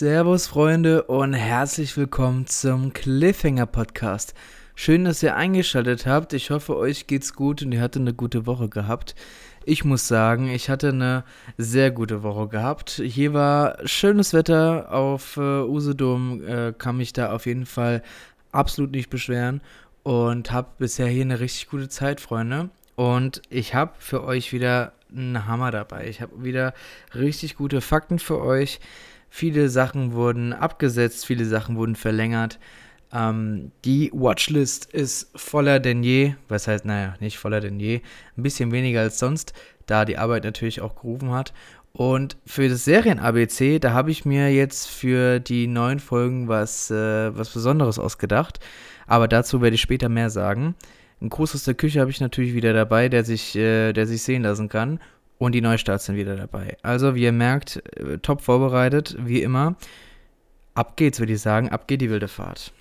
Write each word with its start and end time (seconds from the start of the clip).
Servus 0.00 0.46
Freunde 0.46 1.02
und 1.02 1.34
herzlich 1.34 1.94
willkommen 1.94 2.46
zum 2.46 2.94
Cliffhanger 2.94 3.66
Podcast. 3.66 4.32
Schön, 4.74 5.04
dass 5.04 5.22
ihr 5.22 5.36
eingeschaltet 5.36 6.06
habt. 6.06 6.32
Ich 6.32 6.48
hoffe, 6.48 6.74
euch 6.74 7.06
geht's 7.06 7.34
gut 7.34 7.60
und 7.60 7.72
ihr 7.72 7.82
hattet 7.82 8.00
eine 8.00 8.14
gute 8.14 8.46
Woche 8.46 8.70
gehabt. 8.70 9.14
Ich 9.66 9.84
muss 9.84 10.08
sagen, 10.08 10.48
ich 10.48 10.70
hatte 10.70 10.88
eine 10.88 11.24
sehr 11.58 11.90
gute 11.90 12.22
Woche 12.22 12.48
gehabt. 12.48 13.02
Hier 13.04 13.34
war 13.34 13.76
schönes 13.86 14.32
Wetter 14.32 14.90
auf 14.90 15.36
äh, 15.36 15.64
Usedom, 15.64 16.48
äh, 16.48 16.72
kann 16.72 16.96
mich 16.96 17.12
da 17.12 17.32
auf 17.32 17.44
jeden 17.44 17.66
Fall 17.66 18.02
absolut 18.52 18.92
nicht 18.92 19.10
beschweren 19.10 19.60
und 20.02 20.50
habe 20.50 20.68
bisher 20.78 21.08
hier 21.08 21.24
eine 21.24 21.40
richtig 21.40 21.68
gute 21.68 21.90
Zeit, 21.90 22.22
Freunde. 22.22 22.70
Und 22.96 23.42
ich 23.50 23.74
habe 23.74 23.92
für 23.98 24.24
euch 24.24 24.54
wieder 24.54 24.94
einen 25.14 25.46
Hammer 25.46 25.70
dabei. 25.70 26.08
Ich 26.08 26.22
habe 26.22 26.42
wieder 26.42 26.72
richtig 27.14 27.56
gute 27.56 27.82
Fakten 27.82 28.18
für 28.18 28.40
euch. 28.40 28.80
Viele 29.30 29.68
Sachen 29.68 30.12
wurden 30.12 30.52
abgesetzt, 30.52 31.24
viele 31.24 31.44
Sachen 31.44 31.76
wurden 31.76 31.94
verlängert. 31.94 32.58
Ähm, 33.12 33.72
die 33.84 34.10
Watchlist 34.12 34.86
ist 34.86 35.30
voller 35.34 35.80
denn 35.80 36.02
je. 36.02 36.34
Was 36.48 36.68
heißt, 36.68 36.84
naja, 36.84 37.14
nicht 37.20 37.38
voller 37.38 37.60
denn 37.60 37.80
je. 37.80 38.00
Ein 38.36 38.42
bisschen 38.42 38.72
weniger 38.72 39.00
als 39.00 39.18
sonst, 39.18 39.52
da 39.86 40.04
die 40.04 40.18
Arbeit 40.18 40.44
natürlich 40.44 40.80
auch 40.80 40.96
gerufen 40.96 41.30
hat. 41.30 41.52
Und 41.92 42.36
für 42.46 42.68
das 42.68 42.84
Serien-ABC, 42.84 43.78
da 43.78 43.92
habe 43.92 44.10
ich 44.10 44.24
mir 44.24 44.52
jetzt 44.52 44.88
für 44.88 45.40
die 45.40 45.66
neuen 45.66 45.98
Folgen 45.98 46.48
was, 46.48 46.90
äh, 46.90 47.36
was 47.36 47.50
Besonderes 47.50 47.98
ausgedacht. 47.98 48.60
Aber 49.06 49.26
dazu 49.26 49.60
werde 49.60 49.74
ich 49.74 49.80
später 49.80 50.08
mehr 50.08 50.30
sagen. 50.30 50.74
Ein 51.20 51.28
Gruß 51.30 51.54
aus 51.54 51.64
der 51.64 51.74
Küche 51.74 52.00
habe 52.00 52.10
ich 52.10 52.20
natürlich 52.20 52.54
wieder 52.54 52.72
dabei, 52.72 53.08
der 53.08 53.24
sich, 53.24 53.56
äh, 53.56 53.92
der 53.92 54.06
sich 54.06 54.22
sehen 54.22 54.42
lassen 54.42 54.68
kann. 54.68 55.00
Und 55.40 55.52
die 55.52 55.62
Neustarts 55.62 56.04
sind 56.04 56.16
wieder 56.16 56.36
dabei. 56.36 56.76
Also, 56.82 57.14
wie 57.14 57.22
ihr 57.22 57.32
merkt, 57.32 57.82
äh, 57.96 58.18
top 58.18 58.42
vorbereitet, 58.42 59.16
wie 59.20 59.40
immer. 59.40 59.74
Ab 60.74 60.98
geht's, 60.98 61.18
würde 61.18 61.32
ich 61.32 61.40
sagen. 61.40 61.70
Ab 61.70 61.88
geht 61.88 62.02
die 62.02 62.10
wilde 62.10 62.28
Fahrt. 62.28 62.74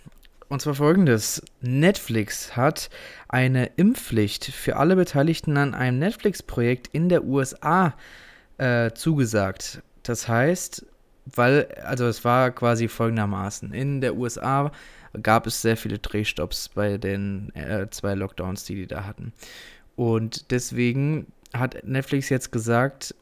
Und 0.50 0.62
zwar 0.62 0.74
folgendes: 0.74 1.42
Netflix 1.62 2.58
hat 2.58 2.90
eine 3.30 3.68
Impfpflicht 3.78 4.44
für 4.44 4.76
alle 4.76 4.98
Beteiligten 4.98 5.56
an 5.56 5.74
einem 5.74 6.00
Netflix-Projekt 6.00 6.90
in 6.92 7.08
der 7.08 7.24
USA 7.24 7.94
äh, 8.58 8.92
zugesagt. 8.92 9.82
Das 10.04 10.28
heißt, 10.28 10.86
weil, 11.34 11.66
also 11.86 12.08
es 12.08 12.26
war 12.26 12.52
quasi 12.52 12.90
folgendermaßen: 12.90 13.72
In 13.72 14.02
der 14.02 14.18
USA 14.18 14.74
gab 15.24 15.48
es 15.48 15.62
sehr 15.62 15.78
viele 15.78 16.00
Drehstopps 16.00 16.68
bei 16.68 16.98
den 16.98 17.56
äh, 17.56 17.90
zwei 17.90 18.16
Lockdowns, 18.16 18.66
die 18.66 18.76
die 18.76 18.88
da 18.88 19.06
hatten. 19.06 19.32
Und 19.96 20.52
deswegen 20.52 21.28
hat 21.54 21.84
Netflix 21.84 22.30
jetzt 22.30 22.52
gesagt, 22.52 23.16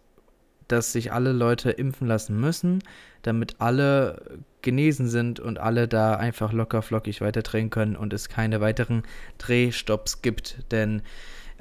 dass 0.68 0.92
sich 0.92 1.14
alle 1.14 1.32
Leute 1.32 1.72
impfen 1.72 2.08
lassen 2.08 2.40
müssen, 2.40 2.84
damit 3.22 3.56
alle 3.60 4.40
genesen 4.62 5.08
sind 5.08 5.40
und 5.40 5.60
alle 5.60 5.88
da 5.88 6.16
einfach 6.16 6.52
locker 6.52 6.82
flockig 6.82 7.22
weiterdrehen 7.22 7.70
können 7.70 7.96
und 7.96 8.14
es 8.14 8.28
keine 8.28 8.60
weiteren 8.60 9.04
Drehstopps 9.38 10.22
gibt. 10.22 10.58
Denn 10.72 11.02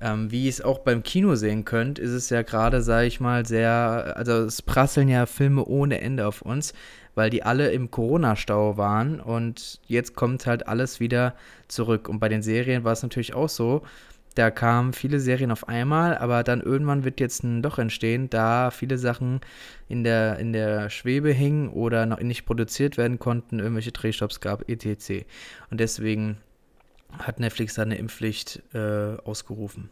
ähm, 0.00 0.31
wie 0.31 0.44
ihr 0.44 0.50
es 0.50 0.61
auch 0.61 0.81
beim 0.81 1.03
Kino 1.03 1.37
sehen 1.37 1.64
könnt, 1.64 1.98
ist 1.98 2.11
es 2.11 2.31
ja 2.31 2.42
gerade, 2.42 2.83
sage 2.83 3.06
ich 3.06 3.20
mal, 3.20 3.47
sehr, 3.47 4.14
also 4.17 4.33
es 4.44 4.61
prasseln 4.61 5.09
ja 5.09 5.27
Filme 5.27 5.64
ohne 5.64 6.00
Ende 6.00 6.27
auf 6.27 6.42
uns, 6.42 6.75
weil 7.14 7.31
die 7.31 7.44
alle 7.44 7.70
im 7.70 7.91
Corona-Stau 7.91 8.77
waren 8.77 9.20
und 9.20 9.81
jetzt 9.87 10.14
kommt 10.14 10.47
halt 10.47 10.69
alles 10.69 11.00
wieder 11.00 11.34
zurück. 11.69 12.09
Und 12.09 12.19
bei 12.19 12.28
den 12.28 12.42
Serien 12.42 12.84
war 12.84 12.92
es 12.92 13.03
natürlich 13.03 13.34
auch 13.34 13.48
so, 13.48 13.83
da 14.37 14.51
kamen 14.51 14.92
viele 14.92 15.19
Serien 15.19 15.51
auf 15.51 15.67
einmal, 15.67 16.17
aber 16.19 16.45
dann 16.45 16.61
irgendwann 16.61 17.05
wird 17.05 17.20
jetzt 17.20 17.42
ein 17.42 17.62
Loch 17.62 17.79
entstehen, 17.79 18.29
da 18.29 18.70
viele 18.70 18.98
Sachen 18.98 19.41
in 19.89 20.05
der, 20.05 20.39
in 20.39 20.53
der 20.53 20.91
Schwebe 20.91 21.33
hingen 21.33 21.70
oder 21.70 22.05
noch 22.05 22.20
nicht 22.20 22.45
produziert 22.45 22.99
werden 22.99 23.19
konnten, 23.19 23.59
irgendwelche 23.59 23.93
Drehstops 23.93 24.41
gab, 24.41 24.69
etc. 24.69 25.25
Und 25.71 25.81
deswegen 25.81 26.37
hat 27.19 27.41
Netflix 27.41 27.75
da 27.75 27.83
eine 27.83 27.97
Impfpflicht 27.97 28.62
äh, 28.75 29.16
ausgerufen. 29.25 29.88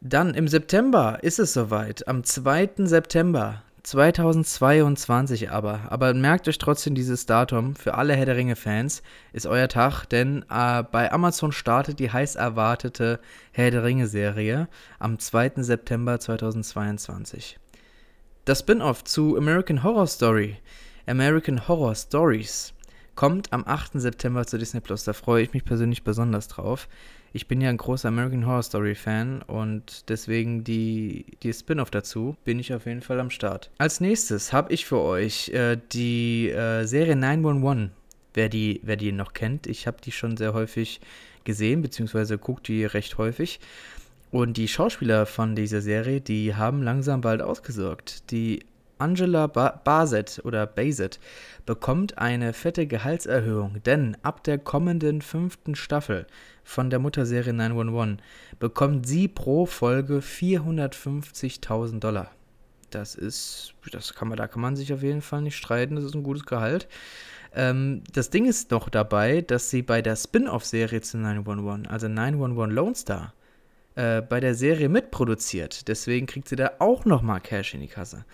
Dann 0.00 0.34
im 0.34 0.48
September 0.48 1.20
ist 1.22 1.38
es 1.38 1.52
soweit. 1.52 2.08
Am 2.08 2.24
2. 2.24 2.70
September 2.78 3.62
2022 3.82 5.50
aber. 5.50 5.80
Aber 5.90 6.14
merkt 6.14 6.46
euch 6.48 6.58
trotzdem 6.58 6.94
dieses 6.94 7.26
Datum. 7.26 7.74
Für 7.74 7.94
alle 7.94 8.14
Herr 8.14 8.26
der 8.26 8.36
Ringe-Fans 8.36 9.02
ist 9.32 9.46
euer 9.46 9.68
Tag, 9.68 10.06
denn 10.06 10.44
äh, 10.48 10.84
bei 10.84 11.10
Amazon 11.10 11.52
startet 11.52 11.98
die 11.98 12.10
heiß 12.10 12.36
erwartete 12.36 13.18
Herr 13.50 13.70
der 13.70 13.82
Ringe-Serie 13.82 14.68
am 14.98 15.18
2. 15.18 15.52
September 15.56 16.20
2022. 16.20 17.58
Das 18.44 18.60
Spin-off 18.60 19.04
zu 19.04 19.36
American 19.36 19.82
Horror 19.82 20.06
Story, 20.06 20.56
American 21.06 21.66
Horror 21.66 21.94
Stories, 21.94 22.74
kommt 23.14 23.52
am 23.52 23.64
8. 23.66 24.00
September 24.00 24.46
zu 24.46 24.58
Disney 24.58 24.80
Plus. 24.80 25.04
Da 25.04 25.12
freue 25.12 25.42
ich 25.42 25.52
mich 25.52 25.64
persönlich 25.64 26.04
besonders 26.04 26.48
drauf 26.48 26.88
ich 27.32 27.48
bin 27.48 27.60
ja 27.60 27.70
ein 27.70 27.76
großer 27.76 28.08
American 28.08 28.46
Horror 28.46 28.62
Story 28.62 28.94
Fan 28.94 29.42
und 29.42 30.08
deswegen 30.08 30.64
die, 30.64 31.26
die 31.42 31.52
Spin-off 31.52 31.90
dazu 31.90 32.36
bin 32.44 32.58
ich 32.58 32.74
auf 32.74 32.86
jeden 32.86 33.02
Fall 33.02 33.20
am 33.20 33.30
Start. 33.30 33.70
Als 33.78 34.00
nächstes 34.00 34.52
habe 34.52 34.72
ich 34.72 34.84
für 34.84 35.00
euch 35.00 35.48
äh, 35.50 35.78
die 35.92 36.50
äh, 36.50 36.84
Serie 36.84 37.16
911. 37.16 37.90
Wer 38.34 38.48
die, 38.48 38.80
wer 38.82 38.96
die 38.96 39.12
noch 39.12 39.34
kennt, 39.34 39.66
ich 39.66 39.86
habe 39.86 39.98
die 40.02 40.12
schon 40.12 40.36
sehr 40.36 40.54
häufig 40.54 41.00
gesehen, 41.44 41.82
beziehungsweise 41.82 42.38
guckt 42.38 42.68
die 42.68 42.84
recht 42.84 43.18
häufig. 43.18 43.60
Und 44.30 44.56
die 44.56 44.68
Schauspieler 44.68 45.26
von 45.26 45.54
dieser 45.54 45.82
Serie, 45.82 46.22
die 46.22 46.54
haben 46.54 46.82
langsam 46.82 47.20
bald 47.20 47.42
ausgesorgt. 47.42 48.30
Die 48.30 48.64
Angela 49.02 49.48
ba 49.48 49.80
Bassett 49.82 50.40
oder 50.44 50.64
Bassett 50.66 51.18
bekommt 51.66 52.18
eine 52.18 52.52
fette 52.52 52.86
Gehaltserhöhung, 52.86 53.82
denn 53.84 54.16
ab 54.22 54.44
der 54.44 54.58
kommenden 54.58 55.22
fünften 55.22 55.74
Staffel 55.74 56.26
von 56.62 56.88
der 56.88 57.00
Mutterserie 57.00 57.52
911 57.52 58.18
bekommt 58.60 59.06
sie 59.06 59.26
pro 59.26 59.66
Folge 59.66 60.18
450.000 60.20 61.98
Dollar. 61.98 62.30
Das 62.90 63.16
ist, 63.16 63.74
das 63.90 64.14
kann 64.14 64.28
man, 64.28 64.36
da 64.36 64.46
kann 64.46 64.62
man 64.62 64.76
sich 64.76 64.92
auf 64.92 65.02
jeden 65.02 65.22
Fall 65.22 65.42
nicht 65.42 65.56
streiten, 65.56 65.96
das 65.96 66.04
ist 66.04 66.14
ein 66.14 66.22
gutes 66.22 66.46
Gehalt. 66.46 66.86
Ähm, 67.54 68.02
das 68.12 68.30
Ding 68.30 68.46
ist 68.46 68.70
noch 68.70 68.88
dabei, 68.88 69.40
dass 69.40 69.68
sie 69.68 69.82
bei 69.82 70.00
der 70.00 70.14
Spin-off-Serie 70.14 71.00
zu 71.00 71.18
911, 71.18 71.90
also 71.90 72.06
911 72.08 72.72
Lone 72.72 72.94
Star, 72.94 73.34
äh, 73.94 74.22
bei 74.22 74.40
der 74.40 74.54
Serie 74.54 74.88
mitproduziert. 74.88 75.88
Deswegen 75.88 76.26
kriegt 76.26 76.48
sie 76.48 76.56
da 76.56 76.72
auch 76.78 77.04
nochmal 77.04 77.40
Cash 77.40 77.74
in 77.74 77.80
die 77.80 77.88
Kasse. 77.88 78.24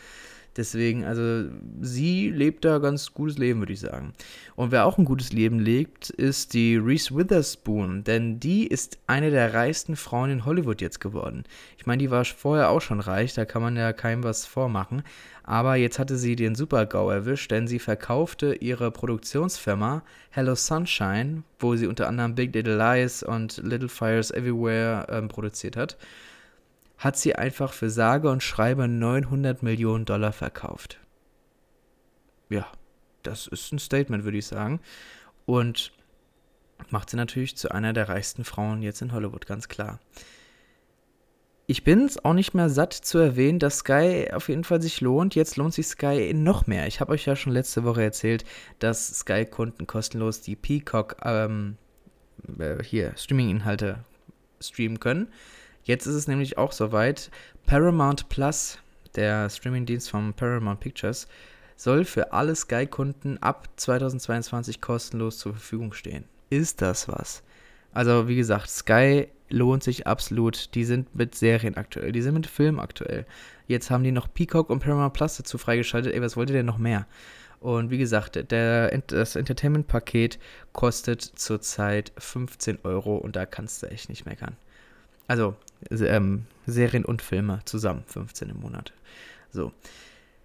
Deswegen, 0.58 1.04
also 1.04 1.48
sie 1.80 2.30
lebt 2.30 2.64
da 2.64 2.78
ganz 2.78 3.14
gutes 3.14 3.38
Leben, 3.38 3.60
würde 3.60 3.72
ich 3.72 3.78
sagen. 3.78 4.12
Und 4.56 4.72
wer 4.72 4.86
auch 4.86 4.98
ein 4.98 5.04
gutes 5.04 5.32
Leben 5.32 5.60
lebt, 5.60 6.10
ist 6.10 6.52
die 6.52 6.74
Reese 6.74 7.14
Witherspoon, 7.14 8.02
denn 8.02 8.40
die 8.40 8.66
ist 8.66 8.98
eine 9.06 9.30
der 9.30 9.54
reichsten 9.54 9.94
Frauen 9.94 10.30
in 10.30 10.44
Hollywood 10.44 10.80
jetzt 10.80 10.98
geworden. 11.00 11.44
Ich 11.76 11.86
meine, 11.86 12.02
die 12.02 12.10
war 12.10 12.24
vorher 12.24 12.70
auch 12.70 12.80
schon 12.80 12.98
reich, 12.98 13.34
da 13.34 13.44
kann 13.44 13.62
man 13.62 13.76
ja 13.76 13.92
keinem 13.92 14.24
was 14.24 14.46
vormachen. 14.46 15.04
Aber 15.44 15.76
jetzt 15.76 16.00
hatte 16.00 16.18
sie 16.18 16.34
den 16.34 16.56
Super-GAU 16.56 17.08
erwischt, 17.08 17.52
denn 17.52 17.68
sie 17.68 17.78
verkaufte 17.78 18.54
ihre 18.54 18.90
Produktionsfirma 18.90 20.02
Hello 20.30 20.56
Sunshine, 20.56 21.44
wo 21.60 21.76
sie 21.76 21.86
unter 21.86 22.08
anderem 22.08 22.34
Big 22.34 22.52
Little 22.52 22.76
Lies 22.76 23.22
und 23.22 23.58
Little 23.58 23.88
Fires 23.88 24.32
Everywhere 24.32 25.06
ähm, 25.08 25.28
produziert 25.28 25.76
hat 25.76 25.96
hat 26.98 27.16
sie 27.16 27.36
einfach 27.36 27.72
für 27.72 27.90
sage 27.90 28.30
und 28.30 28.42
schreibe 28.42 28.88
900 28.88 29.62
Millionen 29.62 30.04
Dollar 30.04 30.32
verkauft. 30.32 30.98
Ja, 32.50 32.66
das 33.22 33.46
ist 33.46 33.72
ein 33.72 33.78
Statement, 33.78 34.24
würde 34.24 34.38
ich 34.38 34.46
sagen. 34.46 34.80
Und 35.46 35.92
macht 36.90 37.10
sie 37.10 37.16
natürlich 37.16 37.56
zu 37.56 37.70
einer 37.70 37.92
der 37.92 38.08
reichsten 38.08 38.44
Frauen 38.44 38.82
jetzt 38.82 39.00
in 39.00 39.12
Hollywood, 39.12 39.46
ganz 39.46 39.68
klar. 39.68 40.00
Ich 41.70 41.84
bin 41.84 42.06
es 42.06 42.24
auch 42.24 42.32
nicht 42.32 42.54
mehr 42.54 42.70
satt 42.70 42.94
zu 42.94 43.18
erwähnen, 43.18 43.58
dass 43.58 43.80
Sky 43.80 44.30
auf 44.32 44.48
jeden 44.48 44.64
Fall 44.64 44.80
sich 44.80 45.02
lohnt. 45.02 45.34
Jetzt 45.34 45.56
lohnt 45.56 45.74
sich 45.74 45.86
Sky 45.86 46.32
noch 46.32 46.66
mehr. 46.66 46.86
Ich 46.86 47.00
habe 47.00 47.12
euch 47.12 47.26
ja 47.26 47.36
schon 47.36 47.52
letzte 47.52 47.84
Woche 47.84 48.02
erzählt, 48.02 48.44
dass 48.78 49.08
Sky-Kunden 49.08 49.86
kostenlos 49.86 50.40
die 50.40 50.56
Peacock 50.56 51.16
ähm, 51.24 51.76
äh, 52.58 52.82
hier 52.82 53.12
Streaming-Inhalte 53.16 54.04
streamen 54.60 54.98
können. 54.98 55.28
Jetzt 55.88 56.04
ist 56.04 56.16
es 56.16 56.28
nämlich 56.28 56.58
auch 56.58 56.72
soweit. 56.72 57.30
Paramount 57.64 58.28
Plus, 58.28 58.78
der 59.16 59.48
Streamingdienst 59.48 60.10
von 60.10 60.34
Paramount 60.34 60.80
Pictures, 60.80 61.28
soll 61.76 62.04
für 62.04 62.34
alle 62.34 62.54
Sky-Kunden 62.54 63.38
ab 63.38 63.70
2022 63.76 64.82
kostenlos 64.82 65.38
zur 65.38 65.54
Verfügung 65.54 65.94
stehen. 65.94 66.24
Ist 66.50 66.82
das 66.82 67.08
was? 67.08 67.42
Also, 67.94 68.28
wie 68.28 68.36
gesagt, 68.36 68.68
Sky 68.68 69.28
lohnt 69.48 69.82
sich 69.82 70.06
absolut. 70.06 70.74
Die 70.74 70.84
sind 70.84 71.16
mit 71.16 71.34
Serien 71.34 71.78
aktuell, 71.78 72.12
die 72.12 72.20
sind 72.20 72.34
mit 72.34 72.46
Filmen 72.46 72.80
aktuell. 72.80 73.24
Jetzt 73.66 73.90
haben 73.90 74.04
die 74.04 74.12
noch 74.12 74.28
Peacock 74.30 74.68
und 74.68 74.80
Paramount 74.80 75.14
Plus 75.14 75.38
dazu 75.38 75.56
freigeschaltet. 75.56 76.12
Ey, 76.12 76.20
was 76.20 76.36
wollt 76.36 76.50
ihr 76.50 76.56
denn 76.56 76.66
noch 76.66 76.76
mehr? 76.76 77.06
Und 77.60 77.88
wie 77.90 77.98
gesagt, 77.98 78.50
der, 78.50 78.94
das 79.06 79.36
Entertainment-Paket 79.36 80.38
kostet 80.74 81.22
zurzeit 81.22 82.12
15 82.18 82.80
Euro 82.84 83.16
und 83.16 83.36
da 83.36 83.46
kannst 83.46 83.82
du 83.82 83.86
echt 83.86 84.10
nicht 84.10 84.26
meckern. 84.26 84.54
Also 85.28 85.56
ähm, 85.90 86.46
Serien 86.66 87.04
und 87.04 87.22
Filme 87.22 87.60
zusammen, 87.64 88.04
15 88.06 88.50
im 88.50 88.60
Monat. 88.60 88.92
So. 89.50 89.72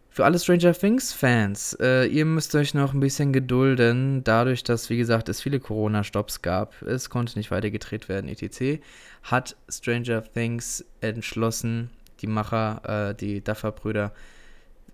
Für 0.09 0.25
alle 0.25 0.37
Stranger 0.37 0.73
Things-Fans, 0.73 1.75
äh, 1.81 2.05
ihr 2.05 2.25
müsst 2.25 2.53
euch 2.53 2.75
noch 2.75 2.93
ein 2.93 2.99
bisschen 2.99 3.33
gedulden, 3.33 4.23
dadurch, 4.23 4.63
dass, 4.63 4.91
wie 4.91 4.97
gesagt, 4.97 5.27
es 5.27 5.41
viele 5.41 5.59
Corona-Stops 5.59 6.43
gab, 6.43 6.79
es 6.83 7.09
konnte 7.09 7.35
nicht 7.39 7.49
weiter 7.49 7.71
gedreht 7.71 8.09
werden, 8.09 8.29
etc., 8.29 8.79
hat 9.23 9.55
Stranger 9.67 10.23
Things 10.23 10.85
entschlossen, 11.01 11.89
die 12.21 12.27
Macher, 12.27 13.09
äh, 13.09 13.15
die 13.15 13.43
Duffer-Brüder, 13.43 14.13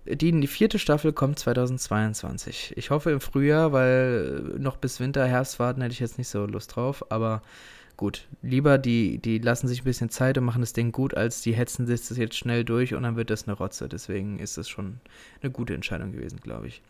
die, 0.05 0.39
die 0.39 0.47
vierte 0.47 0.79
Staffel 0.79 1.11
kommt 1.11 1.37
2022. 1.37 2.77
Ich 2.77 2.89
hoffe 2.89 3.11
im 3.11 3.19
Frühjahr, 3.19 3.73
weil 3.73 4.55
noch 4.57 4.77
bis 4.77 5.01
Winter, 5.01 5.25
Herbst 5.27 5.59
warten 5.59 5.81
hätte 5.81 5.91
ich 5.93 5.99
jetzt 5.99 6.17
nicht 6.17 6.29
so 6.29 6.45
Lust 6.45 6.75
drauf, 6.75 7.03
aber 7.11 7.41
gut, 7.99 8.29
lieber 8.41 8.77
die, 8.77 9.17
die 9.17 9.39
lassen 9.39 9.67
sich 9.67 9.81
ein 9.81 9.83
bisschen 9.83 10.09
Zeit 10.09 10.37
und 10.37 10.45
machen 10.45 10.61
das 10.61 10.71
Ding 10.71 10.93
gut, 10.93 11.15
als 11.15 11.41
die 11.41 11.51
hetzen 11.51 11.85
sich 11.85 12.07
das 12.07 12.17
jetzt 12.17 12.37
schnell 12.37 12.63
durch 12.63 12.93
und 12.93 13.03
dann 13.03 13.17
wird 13.17 13.29
das 13.29 13.45
eine 13.45 13.57
Rotze. 13.57 13.89
Deswegen 13.89 14.39
ist 14.39 14.57
das 14.57 14.69
schon 14.69 15.01
eine 15.41 15.51
gute 15.51 15.73
Entscheidung 15.73 16.13
gewesen, 16.13 16.39
glaube 16.41 16.67
ich. 16.67 16.81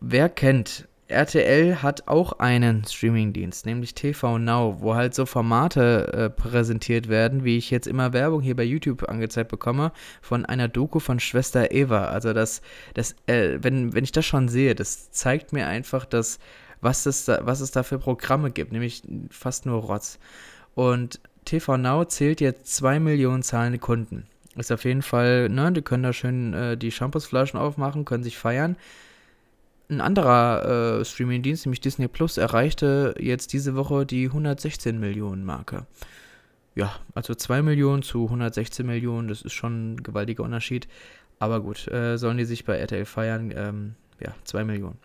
Wer 0.00 0.28
kennt 0.28 0.88
RTL 1.06 1.80
hat 1.80 2.08
auch 2.08 2.40
einen 2.40 2.84
Streamingdienst, 2.84 3.64
nämlich 3.64 3.94
TV 3.94 4.38
Now, 4.38 4.78
wo 4.80 4.96
halt 4.96 5.14
so 5.14 5.26
Formate 5.26 6.12
äh, 6.12 6.30
präsentiert 6.30 7.08
werden, 7.08 7.44
wie 7.44 7.56
ich 7.56 7.70
jetzt 7.70 7.86
immer 7.86 8.12
Werbung 8.12 8.40
hier 8.40 8.56
bei 8.56 8.64
YouTube 8.64 9.08
angezeigt 9.08 9.48
bekomme, 9.48 9.92
von 10.22 10.44
einer 10.44 10.66
Doku 10.66 10.98
von 10.98 11.20
Schwester 11.20 11.70
Eva. 11.70 12.06
Also 12.06 12.32
das, 12.32 12.62
das, 12.94 13.14
äh, 13.26 13.58
wenn, 13.60 13.94
wenn 13.94 14.02
ich 14.02 14.12
das 14.12 14.26
schon 14.26 14.48
sehe, 14.48 14.74
das 14.74 15.12
zeigt 15.12 15.52
mir 15.52 15.68
einfach, 15.68 16.04
dass 16.04 16.40
was 16.82 17.06
es, 17.06 17.24
da, 17.24 17.40
was 17.44 17.60
es 17.60 17.70
da 17.70 17.82
für 17.82 17.98
Programme 17.98 18.50
gibt, 18.50 18.72
nämlich 18.72 19.02
fast 19.30 19.64
nur 19.64 19.80
Rotz. 19.80 20.18
Und 20.74 21.20
TV 21.44 21.76
Now 21.78 22.04
zählt 22.04 22.40
jetzt 22.40 22.74
zwei 22.74 23.00
Millionen 23.00 23.42
zahlende 23.42 23.78
Kunden. 23.78 24.26
Ist 24.56 24.70
auf 24.70 24.84
jeden 24.84 25.02
Fall, 25.02 25.48
ne, 25.48 25.72
die 25.72 25.80
können 25.80 26.02
da 26.02 26.12
schön 26.12 26.52
äh, 26.52 26.76
die 26.76 26.90
Shampoosflaschen 26.90 27.58
aufmachen, 27.58 28.04
können 28.04 28.24
sich 28.24 28.36
feiern. 28.36 28.76
Ein 29.88 30.00
anderer 30.00 31.00
äh, 31.00 31.04
Streaming-Dienst, 31.04 31.64
nämlich 31.64 31.80
Disney 31.80 32.08
Plus, 32.08 32.36
erreichte 32.36 33.14
jetzt 33.18 33.52
diese 33.52 33.74
Woche 33.76 34.04
die 34.04 34.26
116 34.26 34.98
Millionen 34.98 35.44
Marke. 35.44 35.86
Ja, 36.74 36.94
also 37.14 37.34
2 37.34 37.62
Millionen 37.62 38.02
zu 38.02 38.24
116 38.24 38.86
Millionen, 38.86 39.28
das 39.28 39.42
ist 39.42 39.52
schon 39.52 39.94
ein 39.94 40.02
gewaltiger 40.02 40.42
Unterschied. 40.42 40.88
Aber 41.38 41.60
gut, 41.60 41.88
äh, 41.88 42.16
sollen 42.18 42.38
die 42.38 42.44
sich 42.44 42.64
bei 42.64 42.76
RTL 42.78 43.04
feiern? 43.04 43.52
Ähm, 43.54 43.94
ja, 44.20 44.34
2 44.44 44.64
Millionen. 44.64 44.98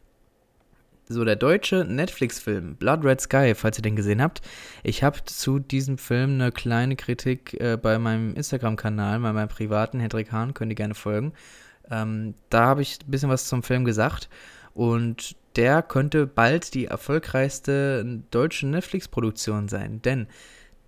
So, 1.10 1.24
der 1.24 1.38
deutsche 1.38 1.86
Netflix-Film 1.86 2.76
Blood 2.76 3.06
Red 3.06 3.22
Sky, 3.22 3.54
falls 3.56 3.80
ihr 3.80 3.82
den 3.82 3.96
gesehen 3.96 4.22
habt. 4.22 4.42
Ich 4.84 5.04
habe 5.04 5.24
zu 5.24 5.58
diesem 5.58 5.98
Film 5.98 6.34
eine 6.34 6.52
kleine 6.52 6.98
Kritik 6.98 7.54
äh, 7.62 7.78
bei 7.82 7.98
meinem 7.98 8.34
Instagram-Kanal, 8.34 9.22
bei 9.22 9.32
meinem 9.32 9.48
privaten 9.48 10.02
Hendrik 10.02 10.34
Hahn, 10.34 10.54
könnt 10.54 10.74
ihr 10.74 10.76
gerne 10.76 10.96
folgen. 10.96 11.32
Ähm, 11.90 12.34
da 12.50 12.66
habe 12.66 12.82
ich 12.82 13.00
ein 13.02 13.10
bisschen 13.10 13.30
was 13.30 13.48
zum 13.48 13.64
Film 13.64 13.86
gesagt 13.86 14.28
und 14.74 15.38
der 15.56 15.82
könnte 15.82 16.28
bald 16.28 16.74
die 16.74 16.88
erfolgreichste 16.88 18.22
deutsche 18.30 18.68
Netflix-Produktion 18.68 19.70
sein, 19.70 20.02
denn 20.02 20.28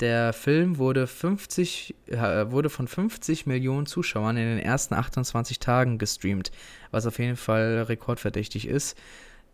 der 0.02 0.34
Film 0.34 0.78
wurde, 0.80 1.08
50, 1.08 1.96
äh, 2.08 2.52
wurde 2.52 2.70
von 2.70 2.90
50 2.90 3.46
Millionen 3.46 3.86
Zuschauern 3.86 4.36
in 4.36 4.46
den 4.46 4.60
ersten 4.60 4.96
28 4.96 5.60
Tagen 5.60 5.98
gestreamt, 5.98 6.52
was 6.92 7.06
auf 7.06 7.20
jeden 7.20 7.38
Fall 7.38 7.84
rekordverdächtig 7.84 8.68
ist. 8.68 8.98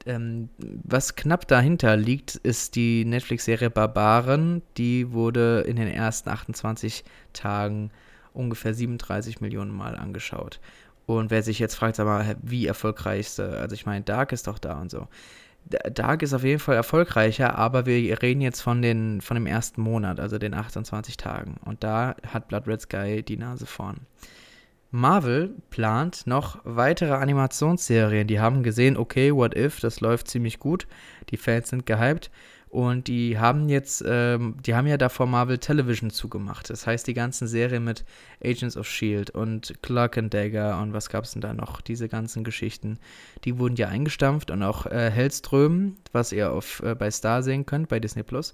Ähm, 0.05 0.49
was 0.57 1.15
knapp 1.15 1.47
dahinter 1.47 1.97
liegt, 1.97 2.35
ist 2.35 2.75
die 2.75 3.05
Netflix-Serie 3.05 3.69
Barbaren. 3.69 4.61
Die 4.77 5.11
wurde 5.11 5.61
in 5.61 5.77
den 5.77 5.87
ersten 5.87 6.29
28 6.29 7.03
Tagen 7.33 7.91
ungefähr 8.33 8.73
37 8.73 9.41
Millionen 9.41 9.71
Mal 9.71 9.95
angeschaut. 9.95 10.59
Und 11.05 11.31
wer 11.31 11.43
sich 11.43 11.59
jetzt 11.59 11.75
fragt, 11.75 11.95
sag 11.95 12.05
mal, 12.05 12.35
wie 12.41 12.65
erfolgreichste, 12.65 13.57
also 13.57 13.73
ich 13.73 13.85
meine, 13.85 14.03
Dark 14.03 14.31
ist 14.31 14.47
doch 14.47 14.59
da 14.59 14.79
und 14.79 14.91
so. 14.91 15.07
Dark 15.65 16.21
ist 16.21 16.33
auf 16.33 16.43
jeden 16.43 16.59
Fall 16.59 16.75
erfolgreicher, 16.75 17.57
aber 17.57 17.87
wir 17.87 18.21
reden 18.21 18.41
jetzt 18.41 18.61
von, 18.61 18.83
den, 18.83 19.21
von 19.21 19.35
dem 19.35 19.47
ersten 19.47 19.81
Monat, 19.81 20.19
also 20.19 20.37
den 20.37 20.53
28 20.53 21.17
Tagen. 21.17 21.55
Und 21.65 21.83
da 21.83 22.15
hat 22.27 22.47
Blood 22.47 22.67
Red 22.67 22.81
Sky 22.81 23.23
die 23.23 23.37
Nase 23.37 23.65
vorn. 23.65 24.01
Marvel 24.91 25.55
plant 25.69 26.25
noch 26.25 26.59
weitere 26.63 27.13
Animationsserien. 27.13 28.27
Die 28.27 28.39
haben 28.39 28.63
gesehen, 28.63 28.97
okay, 28.97 29.33
What 29.33 29.55
If, 29.55 29.79
das 29.79 29.99
läuft 29.99 30.27
ziemlich 30.27 30.59
gut. 30.59 30.87
Die 31.29 31.37
Fans 31.37 31.69
sind 31.69 31.85
gehypt. 31.85 32.31
Und 32.75 33.07
die 33.07 33.39
haben 33.39 33.69
jetzt, 33.69 34.03
ähm, 34.05 34.57
die 34.65 34.75
haben 34.75 34.85
ja 34.85 34.97
davor 34.97 35.27
Marvel 35.27 35.59
Television 35.59 36.09
zugemacht. 36.09 36.69
Das 36.69 36.85
heißt, 36.85 37.07
die 37.07 37.13
ganzen 37.13 37.47
Serien 37.47 37.85
mit 37.85 38.03
Agents 38.43 38.75
of 38.75 38.85
Shield 38.85 39.29
und 39.29 39.75
Clark 39.81 40.17
and 40.17 40.33
Dagger 40.33 40.81
und 40.81 40.91
was 40.91 41.07
gab 41.07 41.23
es 41.23 41.31
denn 41.31 41.41
da 41.41 41.53
noch? 41.53 41.79
Diese 41.79 42.09
ganzen 42.09 42.43
Geschichten, 42.43 42.99
die 43.45 43.59
wurden 43.59 43.77
ja 43.77 43.87
eingestampft 43.87 44.51
und 44.51 44.61
auch 44.61 44.87
äh, 44.87 45.09
Hellström, 45.09 45.95
was 46.11 46.33
ihr 46.33 46.51
auf, 46.51 46.81
äh, 46.83 46.95
bei 46.95 47.09
Star 47.11 47.43
sehen 47.43 47.65
könnt, 47.65 47.87
bei 47.87 48.01
Disney 48.01 48.23
Plus. 48.23 48.53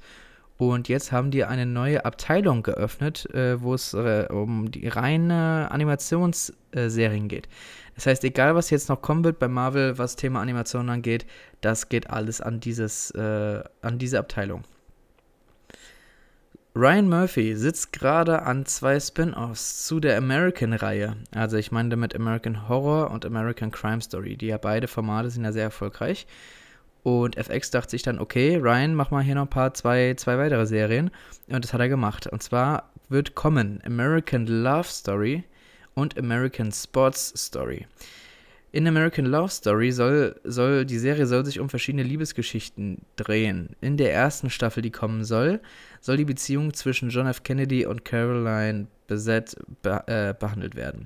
Und 0.67 0.89
jetzt 0.89 1.11
haben 1.11 1.31
die 1.31 1.43
eine 1.43 1.65
neue 1.65 2.05
Abteilung 2.05 2.61
geöffnet, 2.61 3.25
äh, 3.33 3.59
wo 3.59 3.73
es 3.73 3.95
äh, 3.95 4.27
um 4.29 4.69
die 4.69 4.87
reine 4.87 5.71
Animationsserien 5.71 7.27
geht. 7.27 7.49
Das 7.95 8.05
heißt, 8.05 8.23
egal 8.25 8.53
was 8.53 8.69
jetzt 8.69 8.87
noch 8.87 9.01
kommen 9.01 9.23
wird 9.23 9.39
bei 9.39 9.47
Marvel, 9.47 9.97
was 9.97 10.17
Thema 10.17 10.39
Animation 10.39 10.87
angeht, 10.91 11.25
das 11.61 11.89
geht 11.89 12.11
alles 12.11 12.41
an, 12.41 12.59
dieses, 12.59 13.09
äh, 13.09 13.63
an 13.81 13.97
diese 13.97 14.19
Abteilung. 14.19 14.61
Ryan 16.75 17.09
Murphy 17.09 17.55
sitzt 17.55 17.91
gerade 17.91 18.43
an 18.43 18.67
zwei 18.67 18.99
Spin-offs 18.99 19.87
zu 19.87 19.99
der 19.99 20.15
American-Reihe. 20.15 21.15
Also 21.31 21.57
ich 21.57 21.71
meine 21.71 21.89
damit 21.89 22.15
American 22.15 22.69
Horror 22.69 23.09
und 23.09 23.25
American 23.25 23.71
Crime 23.71 24.01
Story. 24.01 24.37
Die 24.37 24.47
ja 24.47 24.59
beide 24.59 24.87
Formate 24.87 25.31
sind 25.31 25.43
ja 25.43 25.53
sehr 25.53 25.63
erfolgreich. 25.63 26.27
Und 27.03 27.35
FX 27.35 27.71
dachte 27.71 27.91
sich 27.91 28.03
dann, 28.03 28.19
okay, 28.19 28.57
Ryan, 28.57 28.93
mach 28.93 29.11
mal 29.11 29.23
hier 29.23 29.35
noch 29.35 29.43
ein 29.43 29.49
paar, 29.49 29.73
zwei, 29.73 30.13
zwei 30.15 30.37
weitere 30.37 30.65
Serien. 30.65 31.09
Und 31.47 31.63
das 31.63 31.73
hat 31.73 31.81
er 31.81 31.89
gemacht. 31.89 32.27
Und 32.27 32.43
zwar 32.43 32.91
wird 33.09 33.35
kommen 33.35 33.81
American 33.85 34.45
Love 34.45 34.87
Story 34.87 35.43
und 35.95 36.17
American 36.17 36.71
Sports 36.71 37.33
Story. 37.35 37.87
In 38.73 38.87
American 38.87 39.25
Love 39.25 39.49
Story 39.49 39.91
soll, 39.91 40.39
soll 40.45 40.85
die 40.85 40.97
Serie 40.97 41.25
soll 41.25 41.43
sich 41.45 41.59
um 41.59 41.69
verschiedene 41.69 42.03
Liebesgeschichten 42.03 42.99
drehen. 43.17 43.75
In 43.81 43.97
der 43.97 44.13
ersten 44.13 44.49
Staffel, 44.49 44.81
die 44.81 44.91
kommen 44.91 45.25
soll, 45.25 45.59
soll 45.99 46.15
die 46.15 46.25
Beziehung 46.25 46.73
zwischen 46.73 47.09
John 47.09 47.27
F. 47.27 47.43
Kennedy 47.43 47.85
und 47.85 48.05
Caroline 48.05 48.87
Bessette 49.07 49.57
be 49.81 50.03
äh, 50.07 50.33
behandelt 50.39 50.75
werden. 50.75 51.03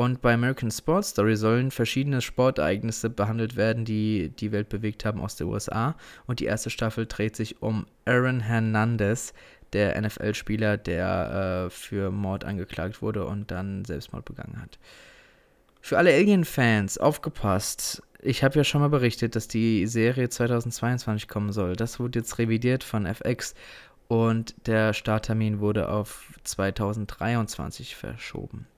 Und 0.00 0.22
bei 0.22 0.32
American 0.34 0.70
Sports 0.70 1.08
Story 1.08 1.34
sollen 1.34 1.72
verschiedene 1.72 2.20
Sportereignisse 2.20 3.10
behandelt 3.10 3.56
werden, 3.56 3.84
die 3.84 4.28
die 4.28 4.52
Welt 4.52 4.68
bewegt 4.68 5.04
haben 5.04 5.20
aus 5.20 5.34
der 5.34 5.48
USA. 5.48 5.96
Und 6.28 6.38
die 6.38 6.44
erste 6.44 6.70
Staffel 6.70 7.06
dreht 7.06 7.34
sich 7.34 7.62
um 7.62 7.84
Aaron 8.04 8.38
Hernandez, 8.38 9.32
der 9.72 10.00
NFL-Spieler, 10.00 10.76
der 10.76 11.66
äh, 11.66 11.70
für 11.70 12.12
Mord 12.12 12.44
angeklagt 12.44 13.02
wurde 13.02 13.26
und 13.26 13.50
dann 13.50 13.84
Selbstmord 13.84 14.24
begangen 14.24 14.62
hat. 14.62 14.78
Für 15.80 15.98
alle 15.98 16.14
Alien-Fans, 16.14 16.98
aufgepasst. 16.98 18.00
Ich 18.20 18.44
habe 18.44 18.54
ja 18.54 18.62
schon 18.62 18.82
mal 18.82 18.90
berichtet, 18.90 19.34
dass 19.34 19.48
die 19.48 19.88
Serie 19.88 20.28
2022 20.28 21.26
kommen 21.26 21.50
soll. 21.50 21.74
Das 21.74 21.98
wurde 21.98 22.20
jetzt 22.20 22.38
revidiert 22.38 22.84
von 22.84 23.04
FX 23.04 23.56
und 24.06 24.54
der 24.68 24.92
Starttermin 24.92 25.58
wurde 25.58 25.88
auf 25.88 26.38
2023 26.44 27.96
verschoben. 27.96 28.68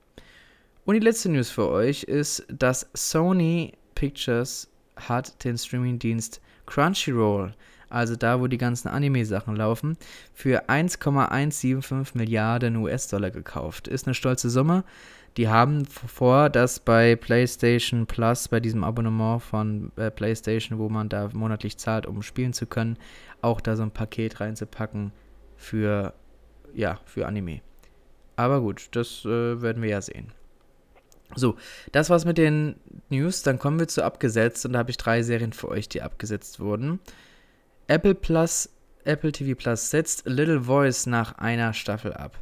Und 0.83 0.95
die 0.95 0.99
letzte 0.99 1.29
News 1.29 1.49
für 1.49 1.69
euch 1.69 2.03
ist, 2.03 2.45
dass 2.49 2.89
Sony 2.93 3.73
Pictures 3.93 4.67
hat 4.95 5.43
den 5.43 5.57
Streamingdienst 5.57 6.41
Crunchyroll, 6.65 7.53
also 7.89 8.15
da, 8.15 8.39
wo 8.39 8.47
die 8.47 8.57
ganzen 8.57 8.87
Anime-Sachen 8.87 9.55
laufen, 9.55 9.97
für 10.33 10.69
1,175 10.69 12.15
Milliarden 12.15 12.77
US-Dollar 12.77 13.29
gekauft. 13.29 13.87
Ist 13.87 14.07
eine 14.07 14.15
stolze 14.15 14.49
Summe. 14.49 14.83
Die 15.37 15.47
haben 15.47 15.85
vor, 15.85 16.49
das 16.49 16.79
bei 16.79 17.15
PlayStation 17.15 18.07
Plus, 18.07 18.47
bei 18.47 18.59
diesem 18.59 18.83
Abonnement 18.83 19.41
von 19.41 19.91
äh, 19.97 20.09
PlayStation, 20.09 20.79
wo 20.79 20.89
man 20.89 21.09
da 21.09 21.29
monatlich 21.33 21.77
zahlt, 21.77 22.05
um 22.05 22.21
spielen 22.21 22.53
zu 22.53 22.65
können, 22.65 22.97
auch 23.41 23.61
da 23.61 23.75
so 23.75 23.83
ein 23.83 23.91
Paket 23.91 24.39
reinzupacken 24.39 25.11
für, 25.55 26.13
ja, 26.73 26.99
für 27.05 27.27
Anime. 27.27 27.61
Aber 28.35 28.61
gut, 28.61 28.89
das 28.91 29.23
äh, 29.25 29.61
werden 29.61 29.83
wir 29.83 29.89
ja 29.91 30.01
sehen. 30.01 30.33
So, 31.35 31.55
das 31.91 32.09
war's 32.09 32.25
mit 32.25 32.37
den 32.37 32.75
News. 33.09 33.43
Dann 33.43 33.59
kommen 33.59 33.79
wir 33.79 33.87
zu 33.87 34.03
abgesetzt 34.03 34.65
und 34.65 34.73
da 34.73 34.79
habe 34.79 34.91
ich 34.91 34.97
drei 34.97 35.23
Serien 35.23 35.53
für 35.53 35.69
euch, 35.69 35.89
die 35.89 36.01
abgesetzt 36.01 36.59
wurden. 36.59 36.99
Apple 37.87 38.15
Plus, 38.15 38.69
Apple 39.03 39.31
TV 39.31 39.57
Plus 39.57 39.89
setzt 39.89 40.25
Little 40.25 40.61
Voice 40.61 41.05
nach 41.05 41.37
einer 41.37 41.73
Staffel 41.73 42.13
ab. 42.13 42.37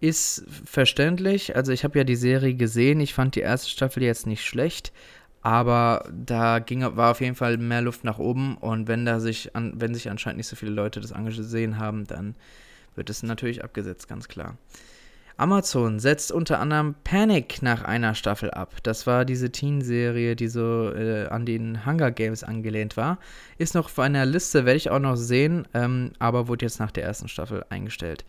Ist 0.00 0.44
verständlich. 0.64 1.56
Also 1.56 1.72
ich 1.72 1.84
habe 1.84 1.98
ja 1.98 2.04
die 2.04 2.16
Serie 2.16 2.54
gesehen. 2.54 3.00
Ich 3.00 3.14
fand 3.14 3.36
die 3.36 3.40
erste 3.40 3.70
Staffel 3.70 4.02
jetzt 4.02 4.26
nicht 4.26 4.44
schlecht, 4.44 4.92
aber 5.40 6.08
da 6.12 6.58
ging, 6.58 6.82
war 6.96 7.10
auf 7.10 7.20
jeden 7.20 7.34
Fall 7.36 7.56
mehr 7.56 7.82
Luft 7.82 8.04
nach 8.04 8.18
oben. 8.18 8.56
Und 8.58 8.88
wenn 8.88 9.04
da 9.04 9.20
sich, 9.20 9.56
an, 9.56 9.72
wenn 9.76 9.94
sich 9.94 10.10
anscheinend 10.10 10.38
nicht 10.38 10.48
so 10.48 10.56
viele 10.56 10.72
Leute 10.72 11.00
das 11.00 11.12
angesehen 11.12 11.78
haben, 11.78 12.06
dann 12.06 12.34
wird 12.94 13.10
es 13.10 13.22
natürlich 13.22 13.64
abgesetzt, 13.64 14.08
ganz 14.08 14.28
klar. 14.28 14.56
Amazon 15.36 15.98
setzt 15.98 16.30
unter 16.30 16.60
anderem 16.60 16.94
Panic 17.02 17.60
nach 17.60 17.82
einer 17.82 18.14
Staffel 18.14 18.50
ab. 18.52 18.76
Das 18.84 19.06
war 19.06 19.24
diese 19.24 19.50
Teen-Serie, 19.50 20.36
die 20.36 20.46
so 20.48 20.92
äh, 20.92 21.26
an 21.26 21.44
den 21.44 21.84
Hunger 21.84 22.12
Games 22.12 22.44
angelehnt 22.44 22.96
war. 22.96 23.18
Ist 23.58 23.74
noch 23.74 23.86
auf 23.86 23.98
einer 23.98 24.26
Liste, 24.26 24.64
werde 24.64 24.76
ich 24.76 24.90
auch 24.90 25.00
noch 25.00 25.16
sehen, 25.16 25.66
ähm, 25.74 26.12
aber 26.20 26.46
wurde 26.46 26.66
jetzt 26.66 26.78
nach 26.78 26.92
der 26.92 27.04
ersten 27.04 27.28
Staffel 27.28 27.64
eingestellt. 27.68 28.24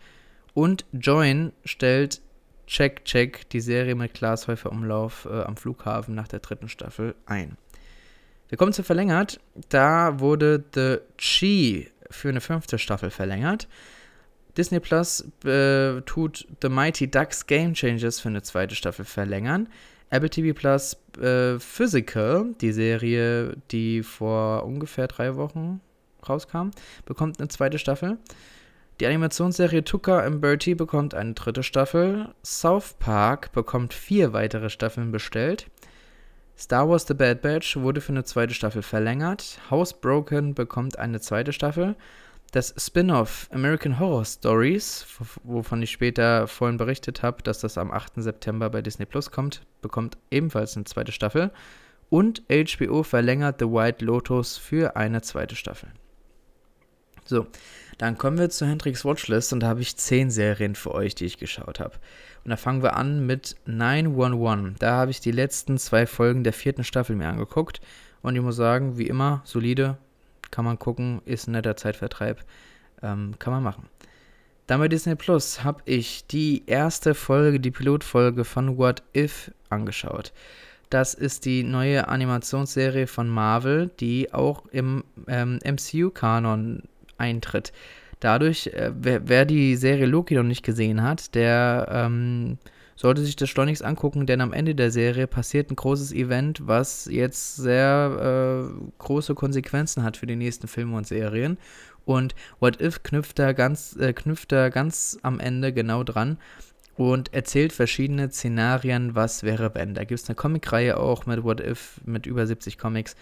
Und 0.52 0.84
Join 0.92 1.52
stellt 1.64 2.20
Check 2.66 3.04
Check, 3.04 3.48
die 3.50 3.60
Serie 3.60 3.94
mit 3.94 4.14
Klaas 4.14 4.48
Häufer 4.48 4.72
Umlauf 4.72 5.28
äh, 5.30 5.42
am 5.42 5.56
Flughafen 5.56 6.14
nach 6.16 6.28
der 6.28 6.40
dritten 6.40 6.68
Staffel 6.68 7.14
ein. 7.26 7.56
Wir 8.48 8.58
kommen 8.58 8.72
zu 8.72 8.82
verlängert. 8.82 9.40
Da 9.68 10.18
wurde 10.18 10.64
The 10.74 10.98
Chi 11.18 11.88
für 12.10 12.28
eine 12.28 12.40
fünfte 12.40 12.78
Staffel 12.78 13.10
verlängert. 13.10 13.68
Disney 14.56 14.80
Plus 14.80 15.24
äh, 15.44 16.00
tut 16.02 16.46
The 16.62 16.68
Mighty 16.68 17.10
Ducks 17.10 17.46
Game 17.46 17.74
Changers 17.74 18.20
für 18.20 18.28
eine 18.28 18.42
zweite 18.42 18.74
Staffel 18.74 19.04
verlängern. 19.04 19.68
Apple 20.10 20.30
TV 20.30 20.58
Plus 20.58 20.96
äh, 21.20 21.58
Physical, 21.58 22.54
die 22.60 22.72
Serie, 22.72 23.56
die 23.70 24.02
vor 24.02 24.64
ungefähr 24.64 25.08
drei 25.08 25.36
Wochen 25.36 25.80
rauskam, 26.28 26.70
bekommt 27.04 27.38
eine 27.38 27.48
zweite 27.48 27.78
Staffel. 27.78 28.18
Die 29.00 29.06
Animationsserie 29.06 29.84
Tucker 29.84 30.22
and 30.22 30.40
Bertie 30.40 30.74
bekommt 30.74 31.14
eine 31.14 31.34
dritte 31.34 31.62
Staffel. 31.62 32.28
South 32.42 32.94
Park 32.98 33.52
bekommt 33.52 33.92
vier 33.92 34.32
weitere 34.32 34.70
Staffeln 34.70 35.12
bestellt. 35.12 35.66
Star 36.58 36.88
Wars 36.88 37.06
The 37.06 37.12
Bad 37.12 37.42
Batch 37.42 37.76
wurde 37.76 38.00
für 38.00 38.12
eine 38.12 38.24
zweite 38.24 38.54
Staffel 38.54 38.80
verlängert. 38.80 39.58
Housebroken 39.70 40.54
bekommt 40.54 40.98
eine 40.98 41.20
zweite 41.20 41.52
Staffel. 41.52 41.96
Das 42.52 42.74
Spin-off 42.78 43.48
American 43.52 43.98
Horror 43.98 44.24
Stories, 44.24 45.04
wovon 45.42 45.82
ich 45.82 45.90
später 45.90 46.46
vorhin 46.46 46.76
berichtet 46.76 47.22
habe, 47.22 47.42
dass 47.42 47.60
das 47.60 47.76
am 47.76 47.90
8. 47.90 48.14
September 48.16 48.70
bei 48.70 48.82
Disney 48.82 49.04
Plus 49.04 49.30
kommt, 49.30 49.66
bekommt 49.82 50.16
ebenfalls 50.30 50.76
eine 50.76 50.84
zweite 50.84 51.12
Staffel. 51.12 51.50
Und 52.08 52.42
HBO 52.48 53.02
verlängert 53.02 53.56
The 53.58 53.66
White 53.66 54.04
Lotus 54.04 54.56
für 54.56 54.96
eine 54.96 55.22
zweite 55.22 55.56
Staffel. 55.56 55.90
So, 57.24 57.48
dann 57.98 58.16
kommen 58.16 58.38
wir 58.38 58.50
zu 58.50 58.66
Hendrix 58.66 59.04
Watchlist 59.04 59.52
und 59.52 59.60
da 59.60 59.66
habe 59.66 59.80
ich 59.80 59.96
zehn 59.96 60.30
Serien 60.30 60.76
für 60.76 60.94
euch, 60.94 61.16
die 61.16 61.24
ich 61.24 61.38
geschaut 61.38 61.80
habe. 61.80 61.96
Und 62.44 62.50
da 62.50 62.56
fangen 62.56 62.84
wir 62.84 62.94
an 62.94 63.26
mit 63.26 63.56
911. 63.66 64.78
Da 64.78 64.92
habe 64.92 65.10
ich 65.10 65.20
die 65.20 65.32
letzten 65.32 65.76
zwei 65.78 66.06
Folgen 66.06 66.44
der 66.44 66.52
vierten 66.52 66.84
Staffel 66.84 67.16
mir 67.16 67.28
angeguckt 67.28 67.80
und 68.22 68.36
ich 68.36 68.42
muss 68.42 68.54
sagen, 68.54 68.98
wie 68.98 69.08
immer, 69.08 69.42
solide, 69.44 69.98
kann 70.50 70.64
man 70.64 70.78
gucken, 70.78 71.22
ist 71.24 71.48
ein 71.48 71.52
netter 71.52 71.76
Zeitvertreib. 71.76 72.44
Ähm, 73.02 73.34
kann 73.38 73.52
man 73.52 73.62
machen. 73.62 73.88
Dann 74.66 74.80
bei 74.80 74.88
Disney 74.88 75.14
Plus 75.14 75.62
habe 75.62 75.82
ich 75.84 76.26
die 76.26 76.64
erste 76.66 77.14
Folge, 77.14 77.60
die 77.60 77.70
Pilotfolge 77.70 78.44
von 78.44 78.78
What 78.78 79.02
If 79.14 79.52
angeschaut. 79.70 80.32
Das 80.90 81.14
ist 81.14 81.44
die 81.44 81.62
neue 81.62 82.08
Animationsserie 82.08 83.06
von 83.06 83.28
Marvel, 83.28 83.90
die 84.00 84.32
auch 84.32 84.64
im 84.70 85.04
ähm, 85.28 85.58
MCU-Kanon 85.64 86.82
eintritt. 87.18 87.72
Dadurch, 88.20 88.68
äh, 88.68 88.92
wer, 88.94 89.28
wer, 89.28 89.44
die 89.44 89.76
Serie 89.76 90.06
Loki 90.06 90.34
noch 90.34 90.42
nicht 90.42 90.64
gesehen 90.64 91.02
hat, 91.02 91.34
der 91.34 91.88
ähm, 91.90 92.58
sollte 92.96 93.22
sich 93.22 93.36
das 93.36 93.50
schleunigst 93.50 93.84
angucken, 93.84 94.26
denn 94.26 94.40
am 94.40 94.52
Ende 94.52 94.74
der 94.74 94.90
Serie 94.90 95.26
passiert 95.26 95.70
ein 95.70 95.76
großes 95.76 96.12
Event, 96.12 96.66
was 96.66 97.06
jetzt 97.06 97.56
sehr 97.56 98.70
äh, 98.70 98.88
große 98.98 99.34
Konsequenzen 99.34 100.02
hat 100.02 100.16
für 100.16 100.26
die 100.26 100.36
nächsten 100.36 100.66
Filme 100.66 100.96
und 100.96 101.06
Serien. 101.06 101.58
Und 102.04 102.34
What 102.58 102.80
If 102.80 103.02
knüpft 103.02 103.38
da 103.38 103.52
ganz, 103.52 103.96
äh, 103.96 104.12
knüpft 104.12 104.52
da 104.52 104.70
ganz 104.70 105.18
am 105.22 105.40
Ende 105.40 105.72
genau 105.72 106.04
dran 106.04 106.38
und 106.96 107.34
erzählt 107.34 107.72
verschiedene 107.72 108.30
Szenarien, 108.30 109.14
was 109.14 109.42
wäre 109.42 109.74
wenn. 109.74 109.94
Da 109.94 110.04
gibt 110.04 110.20
es 110.20 110.28
eine 110.28 110.36
Comicreihe 110.36 110.96
auch 110.96 111.26
mit 111.26 111.44
What 111.44 111.60
If, 111.60 112.00
mit 112.04 112.26
über 112.26 112.46
70 112.46 112.78
Comics. 112.78 113.16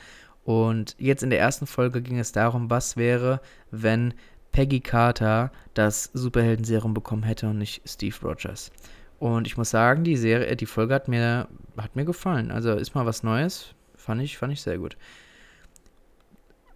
Und 0.44 0.94
jetzt 0.98 1.22
in 1.22 1.30
der 1.30 1.40
ersten 1.40 1.66
Folge 1.66 2.02
ging 2.02 2.18
es 2.18 2.32
darum, 2.32 2.70
was 2.70 2.96
wäre, 2.96 3.40
wenn 3.70 4.14
Peggy 4.52 4.80
Carter 4.80 5.50
das 5.72 6.10
Superhelden-Serum 6.12 6.94
bekommen 6.94 7.24
hätte 7.24 7.48
und 7.48 7.58
nicht 7.58 7.82
Steve 7.88 8.14
Rogers. 8.22 8.70
Und 9.18 9.46
ich 9.46 9.56
muss 9.56 9.70
sagen, 9.70 10.04
die 10.04 10.16
Serie, 10.16 10.56
die 10.56 10.66
Folge 10.66 10.94
hat 10.94 11.08
mir, 11.08 11.48
hat 11.76 11.96
mir 11.96 12.04
gefallen. 12.04 12.50
Also 12.50 12.72
ist 12.72 12.94
mal 12.94 13.06
was 13.06 13.22
Neues. 13.22 13.74
Fand 13.96 14.20
ich, 14.20 14.36
fand 14.36 14.52
ich 14.52 14.60
sehr 14.60 14.78
gut. 14.78 14.96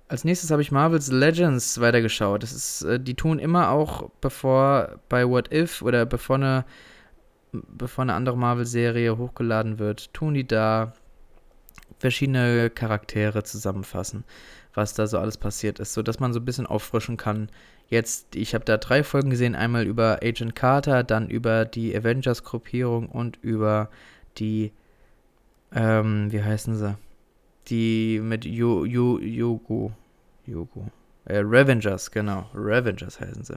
Als 0.09 0.25
nächstes 0.25 0.51
habe 0.51 0.63
ich 0.63 0.73
Marvel's 0.73 1.11
Legends 1.11 1.81
weitergeschaut. 1.81 2.43
Das 2.43 2.53
ist, 2.53 2.83
äh, 2.83 2.99
die 2.99 3.15
tun 3.15 3.39
immer 3.39 3.71
auch, 3.71 4.11
bevor 4.21 5.01
bei 5.09 5.29
What 5.29 5.53
If 5.53 5.83
oder 5.83 6.07
bevor 6.07 6.37
eine, 6.37 6.65
bevor 7.53 8.03
eine 8.03 8.15
andere 8.15 8.39
Marvel-Serie 8.39 9.19
hochgeladen 9.19 9.79
wird, 9.79 10.13
tun 10.15 10.33
die 10.33 10.47
da 10.47 10.95
verschiedene 11.99 12.71
Charaktere 12.71 13.43
zusammenfassen, 13.43 14.25
was 14.75 14.95
da 14.95 15.07
so 15.07 15.19
alles 15.19 15.37
passiert 15.37 15.79
ist, 15.79 15.95
sodass 15.95 16.21
man 16.21 16.33
so 16.33 16.41
ein 16.41 16.45
bisschen 16.45 16.67
auffrischen 16.67 17.17
kann, 17.17 17.49
Jetzt, 17.89 18.37
ich 18.37 18.55
habe 18.55 18.67
da 18.67 18.77
drei 18.77 19.03
Folgen 19.03 19.31
gesehen, 19.31 19.55
einmal 19.55 19.87
über 19.87 20.21
Agent 20.23 20.55
Carter, 20.55 21.03
dann 21.03 21.29
über 21.29 21.65
die 21.65 21.97
Avengers-Gruppierung 21.97 23.09
und 23.09 23.39
über 23.41 23.89
die, 24.37 24.73
ähm, 25.73 26.31
wie 26.31 26.43
heißen 26.43 26.77
sie? 26.77 26.99
Die 27.69 28.21
mit 28.23 28.45
Yo, 28.45 28.85
Yo, 28.85 29.19
Yogo, 29.19 29.93
Yogo, 30.47 30.91
äh, 31.25 31.39
Revengers, 31.39 32.11
genau, 32.11 32.51
Revengers 32.55 33.21
heißen 33.21 33.45
sie. 33.45 33.57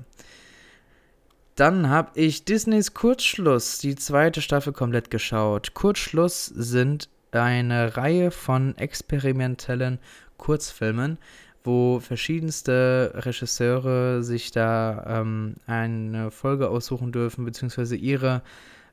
Dann 1.55 1.89
habe 1.89 2.11
ich 2.15 2.45
Disneys 2.45 2.93
Kurzschluss, 2.93 3.79
die 3.79 3.95
zweite 3.95 4.41
Staffel 4.41 4.71
komplett 4.71 5.11
geschaut. 5.11 5.73
Kurzschluss 5.73 6.45
sind 6.45 7.09
eine 7.39 7.95
Reihe 7.97 8.31
von 8.31 8.75
experimentellen 8.77 9.99
Kurzfilmen, 10.37 11.17
wo 11.63 11.99
verschiedenste 11.99 13.11
Regisseure 13.13 14.23
sich 14.23 14.51
da 14.51 15.21
ähm, 15.21 15.55
eine 15.67 16.31
Folge 16.31 16.69
aussuchen 16.69 17.11
dürfen, 17.11 17.45
beziehungsweise 17.45 17.95
ihre 17.95 18.41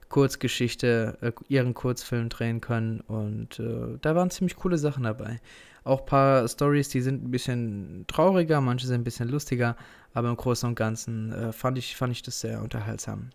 Kurzgeschichte, 0.08 1.18
äh, 1.20 1.32
ihren 1.48 1.74
Kurzfilm 1.74 2.28
drehen 2.28 2.60
können. 2.60 3.00
Und 3.00 3.58
äh, 3.58 3.98
da 4.00 4.14
waren 4.14 4.30
ziemlich 4.30 4.56
coole 4.56 4.78
Sachen 4.78 5.04
dabei. 5.04 5.40
Auch 5.84 6.00
ein 6.00 6.06
paar 6.06 6.48
Stories, 6.48 6.88
die 6.90 7.00
sind 7.00 7.24
ein 7.24 7.30
bisschen 7.30 8.04
trauriger, 8.08 8.60
manche 8.60 8.86
sind 8.86 9.00
ein 9.00 9.04
bisschen 9.04 9.28
lustiger, 9.28 9.76
aber 10.12 10.28
im 10.28 10.36
Großen 10.36 10.68
und 10.68 10.74
Ganzen 10.74 11.32
äh, 11.32 11.52
fand, 11.52 11.78
ich, 11.78 11.96
fand 11.96 12.12
ich 12.12 12.22
das 12.22 12.40
sehr 12.40 12.62
unterhaltsam. 12.62 13.30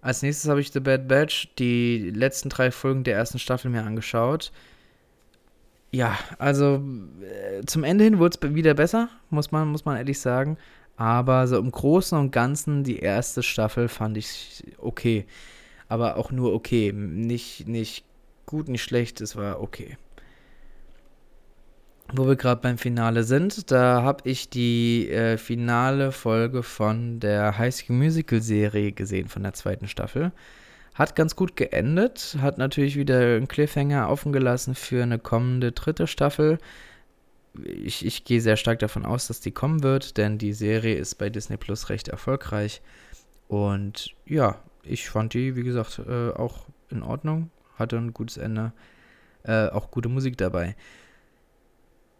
Als 0.00 0.22
nächstes 0.22 0.48
habe 0.48 0.60
ich 0.60 0.72
The 0.72 0.80
Bad 0.80 1.08
Batch, 1.08 1.48
die 1.58 2.10
letzten 2.10 2.48
drei 2.48 2.70
Folgen 2.70 3.04
der 3.04 3.16
ersten 3.16 3.38
Staffel 3.38 3.70
mir 3.70 3.82
angeschaut. 3.82 4.52
Ja, 5.90 6.18
also 6.38 6.82
äh, 7.22 7.64
zum 7.66 7.82
Ende 7.82 8.04
hin 8.04 8.18
wurde 8.18 8.38
es 8.40 8.54
wieder 8.54 8.74
besser, 8.74 9.08
muss 9.30 9.50
man, 9.50 9.68
muss 9.68 9.84
man 9.84 9.96
ehrlich 9.96 10.20
sagen. 10.20 10.58
Aber 10.96 11.46
so 11.46 11.58
im 11.58 11.70
Großen 11.70 12.18
und 12.18 12.32
Ganzen, 12.32 12.84
die 12.84 12.98
erste 12.98 13.42
Staffel 13.42 13.88
fand 13.88 14.16
ich 14.16 14.64
okay. 14.78 15.26
Aber 15.88 16.16
auch 16.16 16.30
nur 16.30 16.52
okay. 16.52 16.92
Nicht, 16.92 17.68
nicht 17.68 18.04
gut, 18.46 18.68
nicht 18.68 18.82
schlecht, 18.82 19.20
es 19.20 19.36
war 19.36 19.62
okay. 19.62 19.96
Wo 22.14 22.26
wir 22.26 22.36
gerade 22.36 22.62
beim 22.62 22.78
Finale 22.78 23.22
sind, 23.22 23.70
da 23.70 24.02
habe 24.02 24.26
ich 24.28 24.48
die 24.48 25.10
äh, 25.10 25.36
finale 25.36 26.10
Folge 26.10 26.62
von 26.62 27.20
der 27.20 27.58
High 27.58 27.74
School 27.74 27.96
Musical 27.96 28.40
Serie 28.40 28.92
gesehen, 28.92 29.28
von 29.28 29.42
der 29.42 29.52
zweiten 29.52 29.88
Staffel. 29.88 30.32
Hat 30.94 31.14
ganz 31.14 31.36
gut 31.36 31.54
geendet, 31.54 32.38
hat 32.40 32.56
natürlich 32.56 32.96
wieder 32.96 33.18
einen 33.18 33.46
Cliffhanger 33.46 34.08
offen 34.08 34.32
gelassen 34.32 34.74
für 34.74 35.02
eine 35.02 35.18
kommende 35.18 35.72
dritte 35.72 36.06
Staffel. 36.06 36.58
Ich, 37.62 38.06
ich 38.06 38.24
gehe 38.24 38.40
sehr 38.40 38.56
stark 38.56 38.78
davon 38.78 39.04
aus, 39.04 39.26
dass 39.26 39.40
die 39.40 39.52
kommen 39.52 39.82
wird, 39.82 40.16
denn 40.16 40.38
die 40.38 40.54
Serie 40.54 40.94
ist 40.94 41.16
bei 41.16 41.28
Disney 41.28 41.58
Plus 41.58 41.90
recht 41.90 42.08
erfolgreich. 42.08 42.80
Und 43.48 44.14
ja, 44.24 44.62
ich 44.82 45.10
fand 45.10 45.34
die, 45.34 45.56
wie 45.56 45.62
gesagt, 45.62 46.00
äh, 46.08 46.30
auch 46.30 46.64
in 46.88 47.02
Ordnung. 47.02 47.50
Hatte 47.76 47.98
ein 47.98 48.14
gutes 48.14 48.38
Ende. 48.38 48.72
Äh, 49.42 49.68
auch 49.68 49.90
gute 49.90 50.08
Musik 50.08 50.38
dabei 50.38 50.74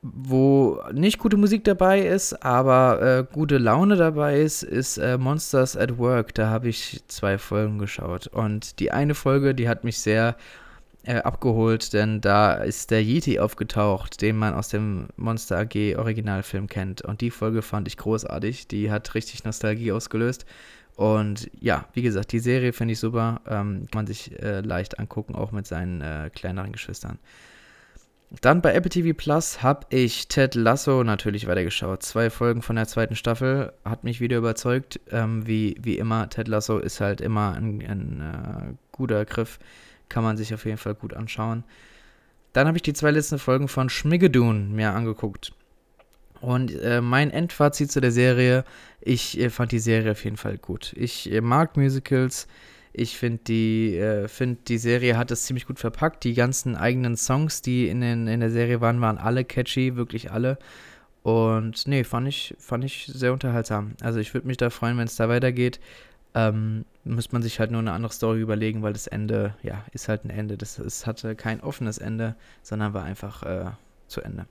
wo 0.02 0.80
nicht 0.92 1.18
gute 1.18 1.36
Musik 1.36 1.64
dabei 1.64 2.00
ist, 2.00 2.44
aber 2.44 3.02
äh, 3.02 3.24
gute 3.32 3.58
Laune 3.58 3.96
dabei 3.96 4.40
ist, 4.40 4.62
ist 4.62 4.98
äh, 4.98 5.18
Monsters 5.18 5.76
at 5.76 5.98
Work. 5.98 6.34
Da 6.34 6.48
habe 6.48 6.68
ich 6.68 7.02
zwei 7.08 7.38
Folgen 7.38 7.78
geschaut. 7.78 8.28
Und 8.28 8.78
die 8.78 8.92
eine 8.92 9.14
Folge, 9.14 9.54
die 9.54 9.68
hat 9.68 9.84
mich 9.84 9.98
sehr 9.98 10.36
äh, 11.02 11.16
abgeholt, 11.16 11.92
denn 11.92 12.20
da 12.20 12.54
ist 12.54 12.90
der 12.90 13.02
Yeti 13.02 13.38
aufgetaucht, 13.40 14.20
den 14.20 14.36
man 14.36 14.54
aus 14.54 14.68
dem 14.68 15.08
Monster 15.16 15.58
AG 15.58 15.96
Originalfilm 15.96 16.68
kennt. 16.68 17.02
Und 17.02 17.20
die 17.20 17.30
Folge 17.30 17.62
fand 17.62 17.88
ich 17.88 17.96
großartig. 17.96 18.68
Die 18.68 18.90
hat 18.90 19.14
richtig 19.14 19.44
Nostalgie 19.44 19.90
ausgelöst. 19.90 20.46
Und 20.94 21.50
ja, 21.60 21.86
wie 21.92 22.02
gesagt, 22.02 22.32
die 22.32 22.40
Serie 22.40 22.72
finde 22.72 22.92
ich 22.92 23.00
super. 23.00 23.40
Ähm, 23.46 23.86
kann 23.90 24.00
man 24.00 24.06
sich 24.06 24.38
äh, 24.42 24.60
leicht 24.60 24.98
angucken, 24.98 25.34
auch 25.34 25.52
mit 25.52 25.66
seinen 25.66 26.00
äh, 26.02 26.30
kleineren 26.34 26.72
Geschwistern. 26.72 27.18
Dann 28.30 28.60
bei 28.60 28.74
Apple 28.74 28.90
TV 28.90 29.16
Plus 29.16 29.62
habe 29.62 29.86
ich 29.88 30.28
Ted 30.28 30.54
Lasso 30.54 31.02
natürlich 31.02 31.46
weitergeschaut. 31.46 32.02
Zwei 32.02 32.28
Folgen 32.28 32.60
von 32.60 32.76
der 32.76 32.86
zweiten 32.86 33.16
Staffel 33.16 33.72
hat 33.86 34.04
mich 34.04 34.20
wieder 34.20 34.36
überzeugt. 34.36 35.00
Ähm, 35.10 35.46
wie, 35.46 35.76
wie 35.80 35.96
immer, 35.96 36.28
Ted 36.28 36.46
Lasso 36.46 36.78
ist 36.78 37.00
halt 37.00 37.22
immer 37.22 37.54
ein, 37.54 37.80
ein 37.80 38.20
äh, 38.20 38.74
guter 38.92 39.24
Griff. 39.24 39.58
Kann 40.10 40.24
man 40.24 40.36
sich 40.36 40.52
auf 40.52 40.66
jeden 40.66 40.76
Fall 40.76 40.94
gut 40.94 41.14
anschauen. 41.14 41.64
Dann 42.52 42.66
habe 42.66 42.76
ich 42.76 42.82
die 42.82 42.92
zwei 42.92 43.10
letzten 43.10 43.38
Folgen 43.38 43.66
von 43.66 43.88
Schmiggedun 43.88 44.72
mir 44.72 44.92
angeguckt. 44.92 45.52
Und 46.42 46.78
äh, 46.82 47.00
mein 47.00 47.30
Endfazit 47.30 47.90
zu 47.90 48.00
der 48.00 48.12
Serie, 48.12 48.64
ich 49.00 49.40
äh, 49.40 49.48
fand 49.48 49.72
die 49.72 49.78
Serie 49.78 50.12
auf 50.12 50.22
jeden 50.22 50.36
Fall 50.36 50.58
gut. 50.58 50.92
Ich 50.96 51.32
äh, 51.32 51.40
mag 51.40 51.78
Musicals. 51.78 52.46
Ich 52.98 53.16
finde, 53.16 53.40
die, 53.46 53.96
äh, 53.96 54.28
find, 54.28 54.68
die 54.68 54.78
Serie 54.78 55.16
hat 55.16 55.30
es 55.30 55.44
ziemlich 55.44 55.66
gut 55.66 55.78
verpackt. 55.78 56.24
Die 56.24 56.34
ganzen 56.34 56.74
eigenen 56.74 57.16
Songs, 57.16 57.62
die 57.62 57.88
in, 57.88 58.00
den, 58.00 58.26
in 58.26 58.40
der 58.40 58.50
Serie 58.50 58.80
waren, 58.80 59.00
waren 59.00 59.18
alle 59.18 59.44
catchy, 59.44 59.96
wirklich 59.96 60.32
alle. 60.32 60.58
Und 61.22 61.86
nee, 61.86 62.04
fand 62.04 62.26
ich, 62.26 62.54
fand 62.58 62.84
ich 62.84 63.10
sehr 63.12 63.32
unterhaltsam. 63.32 63.92
Also 64.00 64.18
ich 64.18 64.34
würde 64.34 64.46
mich 64.46 64.56
da 64.56 64.70
freuen, 64.70 64.98
wenn 64.98 65.06
es 65.06 65.16
da 65.16 65.28
weitergeht. 65.28 65.78
Ähm, 66.34 66.84
muss 67.04 67.32
man 67.32 67.42
sich 67.42 67.60
halt 67.60 67.70
nur 67.70 67.80
eine 67.80 67.92
andere 67.92 68.12
Story 68.12 68.40
überlegen, 68.40 68.82
weil 68.82 68.92
das 68.92 69.06
Ende, 69.06 69.54
ja, 69.62 69.84
ist 69.92 70.08
halt 70.08 70.24
ein 70.24 70.30
Ende. 70.30 70.56
Das, 70.56 70.78
es 70.78 71.06
hatte 71.06 71.36
kein 71.36 71.60
offenes 71.60 71.98
Ende, 71.98 72.34
sondern 72.62 72.94
war 72.94 73.04
einfach 73.04 73.42
äh, 73.44 73.70
zu 74.08 74.22
Ende. 74.22 74.46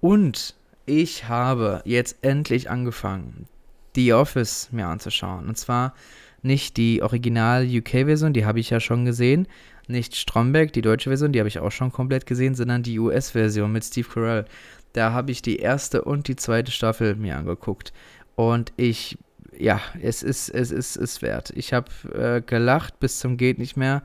Und 0.00 0.54
ich 0.86 1.28
habe 1.28 1.82
jetzt 1.84 2.18
endlich 2.22 2.70
angefangen, 2.70 3.48
The 3.94 4.12
Office 4.12 4.68
mir 4.70 4.86
anzuschauen. 4.86 5.48
Und 5.48 5.56
zwar 5.56 5.94
nicht 6.42 6.76
die 6.76 7.02
Original-UK-Version, 7.02 8.32
die 8.32 8.46
habe 8.46 8.60
ich 8.60 8.70
ja 8.70 8.80
schon 8.80 9.04
gesehen. 9.04 9.48
Nicht 9.88 10.16
Stromberg, 10.16 10.72
die 10.72 10.82
deutsche 10.82 11.10
Version, 11.10 11.32
die 11.32 11.38
habe 11.38 11.48
ich 11.48 11.58
auch 11.58 11.72
schon 11.72 11.92
komplett 11.92 12.26
gesehen, 12.26 12.54
sondern 12.54 12.82
die 12.82 12.98
US-Version 12.98 13.72
mit 13.72 13.84
Steve 13.84 14.08
Carell. 14.08 14.44
Da 14.92 15.12
habe 15.12 15.30
ich 15.30 15.42
die 15.42 15.56
erste 15.56 16.02
und 16.02 16.28
die 16.28 16.36
zweite 16.36 16.70
Staffel 16.70 17.16
mir 17.16 17.36
angeguckt. 17.36 17.92
Und 18.36 18.72
ich, 18.76 19.18
ja, 19.58 19.80
es 20.00 20.22
ist, 20.22 20.48
es 20.50 20.70
ist, 20.70 20.96
es 20.96 21.22
wert. 21.22 21.52
Ich 21.56 21.72
habe 21.72 21.90
äh, 22.14 22.40
gelacht 22.40 23.00
bis 23.00 23.18
zum 23.18 23.36
Geht 23.36 23.58
nicht 23.58 23.76
mehr. 23.76 24.02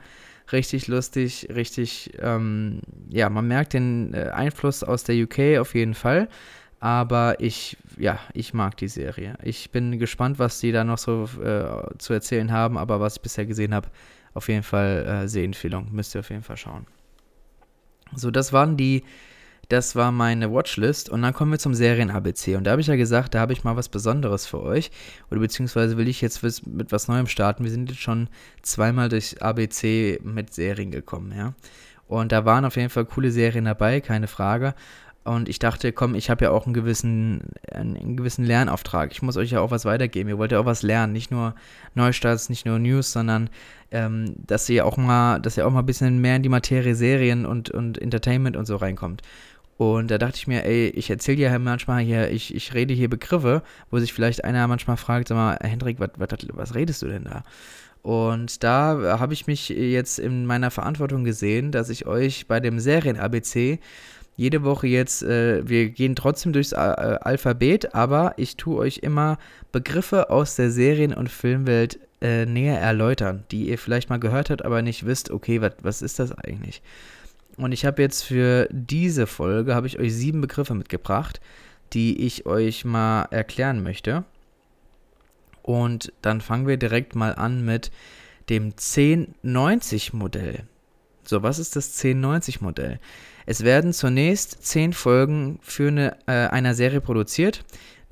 Richtig 0.52 0.88
lustig, 0.88 1.48
richtig, 1.54 2.12
ähm, 2.20 2.82
ja, 3.10 3.30
man 3.30 3.48
merkt 3.48 3.74
den 3.74 4.14
äh, 4.14 4.30
Einfluss 4.34 4.84
aus 4.84 5.04
der 5.04 5.16
UK 5.16 5.60
auf 5.60 5.74
jeden 5.74 5.94
Fall. 5.94 6.28
Aber 6.84 7.40
ich, 7.40 7.78
ja, 7.98 8.20
ich 8.34 8.54
mag 8.54 8.76
die 8.76 8.90
Serie. 8.90 9.38
Ich 9.42 9.72
bin 9.72 9.98
gespannt, 10.00 10.38
was 10.38 10.60
die 10.60 10.74
da 10.74 10.84
noch 10.84 10.98
so 10.98 11.30
äh, 11.42 11.98
zu 11.98 12.12
erzählen 12.12 12.52
haben. 12.52 12.78
Aber 12.78 13.00
was 13.00 13.16
ich 13.16 13.22
bisher 13.22 13.46
gesehen 13.46 13.74
habe, 13.74 13.88
auf 14.34 14.50
jeden 14.50 14.64
Fall 14.64 15.06
äh, 15.24 15.28
Sehempfehlung. 15.30 15.88
Müsst 15.94 16.14
ihr 16.14 16.20
auf 16.20 16.30
jeden 16.30 16.44
Fall 16.44 16.58
schauen. 16.58 16.86
So, 18.14 18.32
das 18.32 18.52
waren 18.52 18.76
die, 18.76 19.06
das 19.70 19.96
war 19.96 20.12
meine 20.12 20.52
Watchlist. 20.52 21.08
Und 21.08 21.22
dann 21.22 21.34
kommen 21.34 21.52
wir 21.52 21.58
zum 21.58 21.74
Serien-ABC. 21.74 22.58
Und 22.58 22.66
da 22.66 22.72
habe 22.72 22.82
ich 22.82 22.88
ja 22.88 22.98
gesagt, 22.98 23.34
da 23.34 23.40
habe 23.40 23.54
ich 23.54 23.64
mal 23.64 23.78
was 23.78 23.88
Besonderes 23.88 24.46
für 24.46 24.62
euch. 24.62 24.92
Oder 25.32 25.40
beziehungsweise 25.40 25.96
will 25.96 26.10
ich 26.10 26.20
jetzt 26.20 26.44
mit 26.68 26.92
was 26.92 27.08
Neuem 27.08 27.28
starten. 27.28 27.64
Wir 27.64 27.72
sind 27.72 27.92
jetzt 27.92 28.02
schon 28.02 28.28
zweimal 28.62 29.08
durch 29.08 29.42
ABC 29.42 30.20
mit 30.22 30.54
Serien 30.54 30.92
gekommen, 30.92 31.34
ja. 31.34 31.54
Und 32.08 32.34
da 32.34 32.44
waren 32.46 32.66
auf 32.66 32.76
jeden 32.76 32.90
Fall 32.90 33.06
coole 33.06 33.32
Serien 33.32 33.66
dabei, 33.66 34.02
keine 34.02 34.28
Frage. 34.28 34.76
Und 35.24 35.48
ich 35.48 35.58
dachte, 35.58 35.94
komm, 35.94 36.16
ich 36.16 36.30
habe 36.30 36.46
ja 36.46 36.52
auch 36.52 36.66
einen 36.66 36.74
gewissen, 36.74 37.52
einen 37.72 38.18
gewissen 38.18 38.44
Lernauftrag. 38.44 39.12
Ich 39.14 39.22
muss 39.22 39.38
euch 39.38 39.52
ja 39.52 39.62
auch 39.62 39.72
was 39.72 39.86
weitergeben. 39.86 40.30
Ihr 40.30 40.38
wollt 40.38 40.52
ja 40.52 40.60
auch 40.60 40.66
was 40.66 40.84
lernen. 40.84 41.14
Nicht 41.14 41.32
nur 41.32 41.56
Neustarts, 41.96 42.50
nicht 42.50 42.66
nur 42.66 42.78
News, 42.78 43.14
sondern 43.14 43.50
ähm, 43.92 44.36
dass 44.46 44.68
ihr 44.68 44.86
auch 44.86 44.98
mal, 44.98 45.40
dass 45.40 45.56
ihr 45.56 45.66
auch 45.66 45.72
mal 45.72 45.80
ein 45.80 45.86
bisschen 45.86 46.20
mehr 46.20 46.36
in 46.36 46.44
die 46.44 46.50
Materie 46.50 46.94
Serien 46.94 47.46
und, 47.46 47.70
und 47.70 48.02
Entertainment 48.02 48.58
und 48.58 48.66
so 48.66 48.76
reinkommt. 48.76 49.22
Und 49.78 50.12
da 50.12 50.18
dachte 50.18 50.38
ich 50.38 50.48
mir, 50.48 50.66
ey, 50.66 50.90
ich 50.90 51.10
erzähle 51.10 51.42
ja 51.42 51.58
manchmal 51.58 52.04
hier, 52.04 52.30
ich, 52.30 52.54
ich 52.54 52.74
rede 52.74 52.94
hier 52.94 53.10
Begriffe, 53.10 53.64
wo 53.90 54.00
sich 54.00 54.14
vielleicht 54.14 54.44
einer 54.44 54.68
manchmal 54.68 54.98
fragt, 54.98 55.30
sag 55.30 55.36
mal, 55.36 55.58
Hendrik, 55.62 56.00
was, 56.00 56.10
was, 56.18 56.30
was 56.54 56.76
redest 56.76 57.02
du 57.02 57.08
denn 57.08 57.24
da? 57.24 57.44
Und 58.02 58.64
da 58.64 59.18
habe 59.20 59.34
ich 59.34 59.48
mich 59.48 59.70
jetzt 59.70 60.20
in 60.20 60.46
meiner 60.46 60.72
Verantwortung 60.72 61.24
gesehen, 61.24 61.72
dass 61.72 61.90
ich 61.90 62.06
euch 62.06 62.48
bei 62.48 62.60
dem 62.60 62.80
Serien-ABC 62.80 63.80
jede 64.36 64.64
Woche 64.64 64.88
jetzt, 64.88 65.24
äh, 65.24 65.68
wir 65.68 65.90
gehen 65.90 66.16
trotzdem 66.16 66.54
durchs 66.54 66.72
äh, 66.72 66.76
Alphabet, 66.76 67.94
aber 67.94 68.34
ich 68.38 68.58
tue 68.58 68.78
euch 68.78 69.00
immer 69.00 69.38
Begriffe 69.72 70.30
aus 70.30 70.56
der 70.56 70.72
Serien- 70.72 71.14
und 71.14 71.30
Filmwelt 71.30 72.00
äh, 72.22 72.46
näher 72.46 72.80
erläutern, 72.80 73.44
die 73.52 73.70
ihr 73.70 73.78
vielleicht 73.78 74.10
mal 74.10 74.20
gehört 74.20 74.50
habt, 74.50 74.66
aber 74.66 74.82
nicht 74.82 75.06
wisst, 75.06 75.30
okay, 75.30 75.62
wat, 75.62 75.84
was 75.84 76.02
ist 76.02 76.20
das 76.20 76.32
eigentlich? 76.32 76.82
Und 77.58 77.72
ich 77.72 77.86
habe 77.86 78.02
jetzt 78.02 78.24
für 78.24 78.68
diese 78.72 79.28
Folge, 79.28 79.76
habe 79.76 79.88
ich 79.88 80.00
euch 80.00 80.16
sieben 80.16 80.42
Begriffe 80.42 80.74
mitgebracht, 80.74 81.40
die 81.94 82.26
ich 82.26 82.48
euch 82.48 82.86
mal 82.86 83.24
erklären 83.30 83.84
möchte. 83.84 84.24
Und 85.62 86.12
dann 86.22 86.42
fangen 86.42 86.68
wir 86.68 86.78
direkt 86.78 87.16
mal 87.16 87.36
an 87.36 87.64
mit 87.64 87.92
dem 88.50 88.72
1090-Modell. 88.72 90.64
So, 91.24 91.44
was 91.44 91.60
ist 91.60 91.76
das 91.76 91.98
1090-Modell? 92.04 93.00
Es 93.46 93.64
werden 93.64 93.94
zunächst 93.94 94.66
zehn 94.66 94.94
Folgen 94.94 95.60
für 95.62 95.88
eine, 95.90 96.18
äh, 96.28 96.32
einer 96.32 96.74
Serie 96.74 97.02
produziert, 97.02 97.64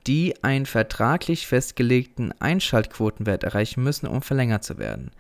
die 0.08 0.44
einen 0.44 0.66
vertraglich 0.66 1.48
festgelegten 1.48 2.34
Einschaltquotenwert 2.40 3.44
erreichen 3.44 3.84
müssen, 3.84 4.08
um 4.08 4.22
verlängert 4.22 4.64
zu 4.64 4.78
werden. 4.78 5.12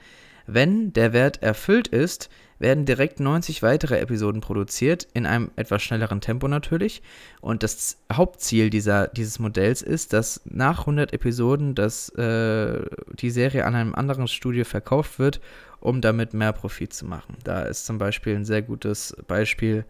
Wenn 0.47 0.91
der 0.93 1.13
Wert 1.13 1.43
erfüllt 1.43 1.87
ist, 1.87 2.29
werden 2.61 2.85
direkt 2.85 3.19
90 3.19 3.61
weitere 3.63 3.99
Episoden 3.99 4.41
produziert, 4.41 5.07
in 5.13 5.25
einem 5.25 5.51
etwas 5.55 5.83
schnelleren 5.83 6.21
Tempo 6.21 6.47
natürlich. 6.47 7.01
Und 7.41 7.63
das 7.63 7.97
Hauptziel 8.11 8.69
dieser, 8.69 9.07
dieses 9.07 9.39
Modells 9.39 9.81
ist, 9.81 10.13
dass 10.13 10.41
nach 10.45 10.81
100 10.81 11.13
Episoden 11.13 11.75
das, 11.75 12.09
äh, 12.09 12.81
die 13.19 13.31
Serie 13.31 13.65
an 13.65 13.75
einem 13.75 13.95
anderen 13.95 14.27
Studio 14.27 14.63
verkauft 14.63 15.19
wird 15.19 15.41
um 15.81 15.99
damit 15.99 16.33
mehr 16.33 16.53
Profit 16.53 16.93
zu 16.93 17.05
machen. 17.05 17.35
Da 17.43 17.63
ist 17.63 17.85
zum 17.85 17.97
Beispiel 17.97 18.35
ein 18.35 18.45
sehr 18.45 18.61
gutes 18.61 19.15
Beispiel 19.27 19.83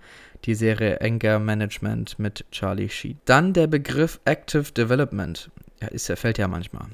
die 0.45 0.55
Serie 0.55 0.99
Anger 1.01 1.37
Management 1.37 2.17
mit 2.17 2.45
Charlie 2.51 2.89
Sheen. 2.89 3.19
Dann 3.25 3.53
der 3.53 3.67
Begriff 3.67 4.19
Active 4.25 4.71
Development. 4.71 5.51
Ja, 5.81 5.89
ist, 5.89 6.11
fällt 6.15 6.37
ja 6.37 6.47
manchmal. 6.47 6.87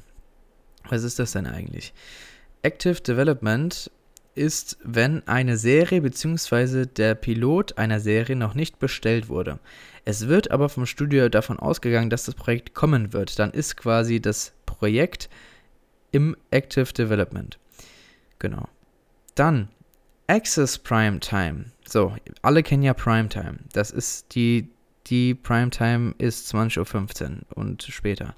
Was 0.90 1.04
ist 1.04 1.20
das 1.20 1.32
denn 1.32 1.46
eigentlich? 1.46 1.94
Active 2.64 3.02
Development 3.02 3.92
ist, 4.38 4.78
wenn 4.84 5.28
eine 5.28 5.58
Serie 5.58 6.02
bzw. 6.02 6.86
der 6.86 7.16
Pilot 7.16 7.78
einer 7.78 8.00
Serie 8.00 8.36
noch 8.36 8.54
nicht 8.54 8.80
bestellt 8.80 9.30
wurde. 9.30 9.60
Es 10.06 10.28
wird 10.28 10.52
aber 10.52 10.70
vom 10.70 10.86
Studio 10.86 11.28
davon 11.28 11.60
ausgegangen, 11.60 12.10
dass 12.10 12.26
das 12.26 12.36
Projekt 12.36 12.74
kommen 12.74 13.12
wird. 13.12 13.40
Dann 13.40 13.52
ist 13.52 13.76
quasi 13.76 14.22
das 14.22 14.54
Projekt 14.66 15.30
im 16.12 16.38
Active 16.52 16.94
Development. 16.94 17.60
Genau. 18.40 18.70
Dann 19.36 19.68
Access 20.28 20.78
Primetime. 20.78 21.66
So, 21.88 22.16
alle 22.42 22.64
kennen 22.64 22.84
ja 22.84 22.94
Primetime. 22.94 23.60
Das 23.74 23.92
ist 23.92 24.36
die, 24.36 24.70
die 25.08 25.34
Primetime 25.34 26.14
ist 26.18 26.54
20.15 26.54 27.24
Uhr 27.30 27.58
und 27.58 27.84
später. 27.84 28.36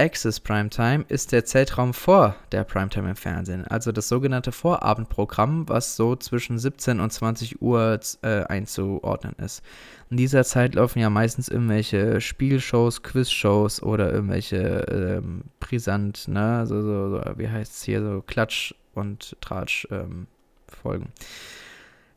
Access 0.00 0.40
Primetime 0.40 1.04
ist 1.08 1.30
der 1.30 1.44
Zeitraum 1.44 1.92
vor 1.92 2.34
der 2.52 2.64
Primetime 2.64 3.10
im 3.10 3.16
Fernsehen, 3.16 3.66
also 3.66 3.92
das 3.92 4.08
sogenannte 4.08 4.50
Vorabendprogramm, 4.50 5.68
was 5.68 5.94
so 5.94 6.16
zwischen 6.16 6.58
17 6.58 7.00
und 7.00 7.12
20 7.12 7.60
Uhr 7.60 8.00
äh, 8.22 8.44
einzuordnen 8.44 9.34
ist. 9.44 9.62
In 10.08 10.16
dieser 10.16 10.44
Zeit 10.44 10.74
laufen 10.74 11.00
ja 11.00 11.10
meistens 11.10 11.50
irgendwelche 11.50 12.22
Spielshows, 12.22 13.02
Quizshows 13.02 13.82
oder 13.82 14.10
irgendwelche 14.10 14.86
ähm, 14.90 15.42
brisant, 15.60 16.28
ne, 16.28 16.66
so, 16.66 16.80
so, 16.80 17.10
so 17.10 17.22
wie 17.36 17.50
heißt 17.50 17.74
es 17.74 17.82
hier, 17.82 18.00
so 18.02 18.22
Klatsch- 18.26 18.74
und 18.94 19.36
Tratsch-Folgen. 19.42 21.04
Ähm, 21.04 21.12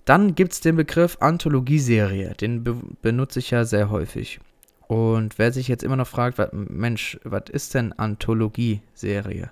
Dann 0.06 0.36
gibt 0.36 0.54
es 0.54 0.62
den 0.62 0.78
Begriff 0.78 1.17
Anthologieserie, 1.19 2.34
den 2.39 2.63
be 2.63 2.78
benutze 3.02 3.39
ich 3.39 3.52
ja 3.52 3.65
sehr 3.65 3.89
häufig. 3.89 4.39
Und 4.88 5.38
wer 5.38 5.52
sich 5.52 5.67
jetzt 5.67 5.84
immer 5.84 5.96
noch 5.96 6.08
fragt, 6.08 6.38
wat, 6.38 6.54
Mensch, 6.54 7.19
was 7.24 7.43
ist 7.52 7.74
denn 7.74 7.93
Anthologieserie? 7.93 9.52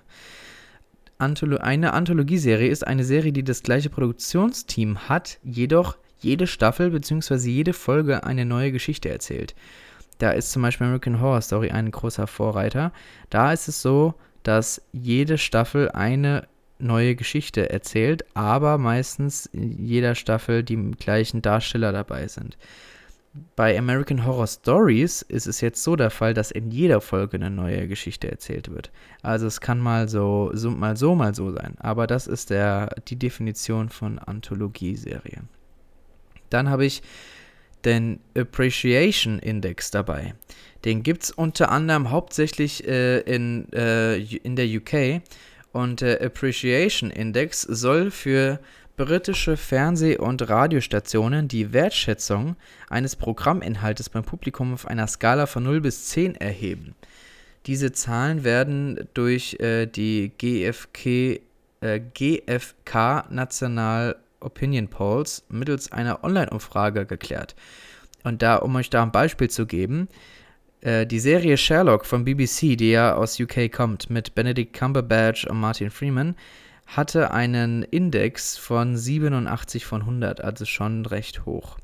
Antholo 1.18 1.58
eine 1.58 1.92
Anthologieserie 1.92 2.68
ist 2.68 2.86
eine 2.86 3.04
Serie, 3.04 3.32
die 3.32 3.44
das 3.44 3.62
gleiche 3.62 3.90
Produktionsteam 3.90 5.08
hat, 5.08 5.38
jedoch 5.42 5.96
jede 6.18 6.46
Staffel 6.46 6.90
bzw. 6.90 7.48
jede 7.48 7.72
Folge 7.72 8.24
eine 8.24 8.44
neue 8.44 8.72
Geschichte 8.72 9.08
erzählt. 9.08 9.54
Da 10.18 10.30
ist 10.30 10.52
zum 10.52 10.62
Beispiel 10.62 10.86
American 10.86 11.20
Horror 11.20 11.40
Story 11.40 11.70
ein 11.70 11.90
großer 11.90 12.26
Vorreiter. 12.26 12.92
Da 13.30 13.52
ist 13.52 13.68
es 13.68 13.82
so, 13.82 14.14
dass 14.42 14.82
jede 14.92 15.38
Staffel 15.38 15.90
eine 15.90 16.46
neue 16.78 17.14
Geschichte 17.14 17.70
erzählt, 17.70 18.24
aber 18.34 18.78
meistens 18.78 19.46
in 19.46 19.84
jeder 19.84 20.14
Staffel 20.14 20.62
die 20.62 20.76
gleichen 20.92 21.42
Darsteller 21.42 21.92
dabei 21.92 22.26
sind. 22.28 22.58
Bei 23.56 23.78
American 23.78 24.26
Horror 24.26 24.46
Stories 24.46 25.22
ist 25.22 25.46
es 25.46 25.62
jetzt 25.62 25.82
so 25.82 25.96
der 25.96 26.10
Fall, 26.10 26.34
dass 26.34 26.50
in 26.50 26.70
jeder 26.70 27.00
Folge 27.00 27.38
eine 27.38 27.50
neue 27.50 27.88
Geschichte 27.88 28.30
erzählt 28.30 28.70
wird. 28.70 28.90
Also 29.22 29.46
es 29.46 29.60
kann 29.62 29.80
mal 29.80 30.06
so, 30.06 30.50
so 30.52 30.70
mal 30.70 30.98
so, 30.98 31.14
mal 31.14 31.34
so 31.34 31.50
sein. 31.50 31.74
Aber 31.78 32.06
das 32.06 32.26
ist 32.26 32.50
der, 32.50 32.94
die 33.08 33.16
Definition 33.16 33.88
von 33.88 34.18
Anthologieserie. 34.18 35.44
Dann 36.50 36.68
habe 36.68 36.84
ich 36.84 37.02
den 37.86 38.20
Appreciation 38.36 39.38
Index 39.38 39.90
dabei. 39.90 40.34
Den 40.84 41.02
gibt 41.02 41.24
es 41.24 41.30
unter 41.30 41.70
anderem 41.70 42.10
hauptsächlich 42.10 42.86
äh, 42.86 43.20
in, 43.20 43.72
äh, 43.72 44.18
in 44.18 44.56
der 44.56 44.66
UK 44.66 45.22
und 45.72 46.02
der 46.02 46.20
Appreciation 46.20 47.10
Index 47.10 47.62
soll 47.62 48.10
für 48.10 48.60
britische 48.96 49.56
Fernseh- 49.56 50.18
und 50.18 50.48
Radiostationen 50.48 51.48
die 51.48 51.72
Wertschätzung 51.72 52.56
eines 52.88 53.16
Programminhaltes 53.16 54.10
beim 54.10 54.24
Publikum 54.24 54.74
auf 54.74 54.86
einer 54.86 55.06
Skala 55.06 55.46
von 55.46 55.62
0 55.62 55.80
bis 55.80 56.08
10 56.08 56.36
erheben. 56.36 56.94
Diese 57.66 57.92
Zahlen 57.92 58.44
werden 58.44 59.08
durch 59.14 59.56
äh, 59.60 59.86
die 59.86 60.32
GFK, 60.36 61.40
äh, 61.80 62.00
GFK 62.14 63.24
National 63.30 64.16
Opinion 64.40 64.88
Polls 64.88 65.44
mittels 65.48 65.92
einer 65.92 66.24
Online-Umfrage 66.24 67.06
geklärt. 67.06 67.54
Und 68.24 68.42
da, 68.42 68.56
um 68.56 68.74
euch 68.76 68.90
da 68.90 69.02
ein 69.02 69.12
Beispiel 69.12 69.48
zu 69.48 69.66
geben, 69.66 70.08
äh, 70.80 71.06
die 71.06 71.20
Serie 71.20 71.56
Sherlock 71.56 72.04
von 72.04 72.24
BBC, 72.24 72.76
die 72.76 72.90
ja 72.90 73.14
aus 73.14 73.38
UK 73.38 73.70
kommt, 73.70 74.10
mit 74.10 74.34
Benedict 74.34 74.72
Cumberbatch 74.72 75.46
und 75.46 75.58
Martin 75.60 75.90
Freeman, 75.90 76.34
hatte 76.86 77.30
einen 77.30 77.82
Index 77.82 78.56
von 78.56 78.96
87 78.96 79.86
von 79.86 80.02
100, 80.02 80.42
also 80.42 80.64
schon 80.64 81.06
recht 81.06 81.46
hoch. 81.46 81.78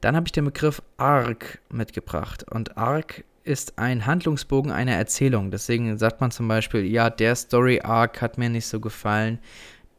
Dann 0.00 0.16
habe 0.16 0.26
ich 0.26 0.32
den 0.32 0.46
Begriff 0.46 0.82
Arc 0.96 1.60
mitgebracht. 1.70 2.44
Und 2.50 2.76
Arc 2.76 3.24
ist 3.44 3.78
ein 3.78 4.06
Handlungsbogen 4.06 4.72
einer 4.72 4.94
Erzählung. 4.94 5.50
Deswegen 5.50 5.96
sagt 5.98 6.20
man 6.20 6.30
zum 6.30 6.48
Beispiel, 6.48 6.84
ja, 6.84 7.10
der 7.10 7.34
Story 7.34 7.80
Arc 7.82 8.20
hat 8.20 8.38
mir 8.38 8.48
nicht 8.48 8.66
so 8.66 8.80
gefallen. 8.80 9.38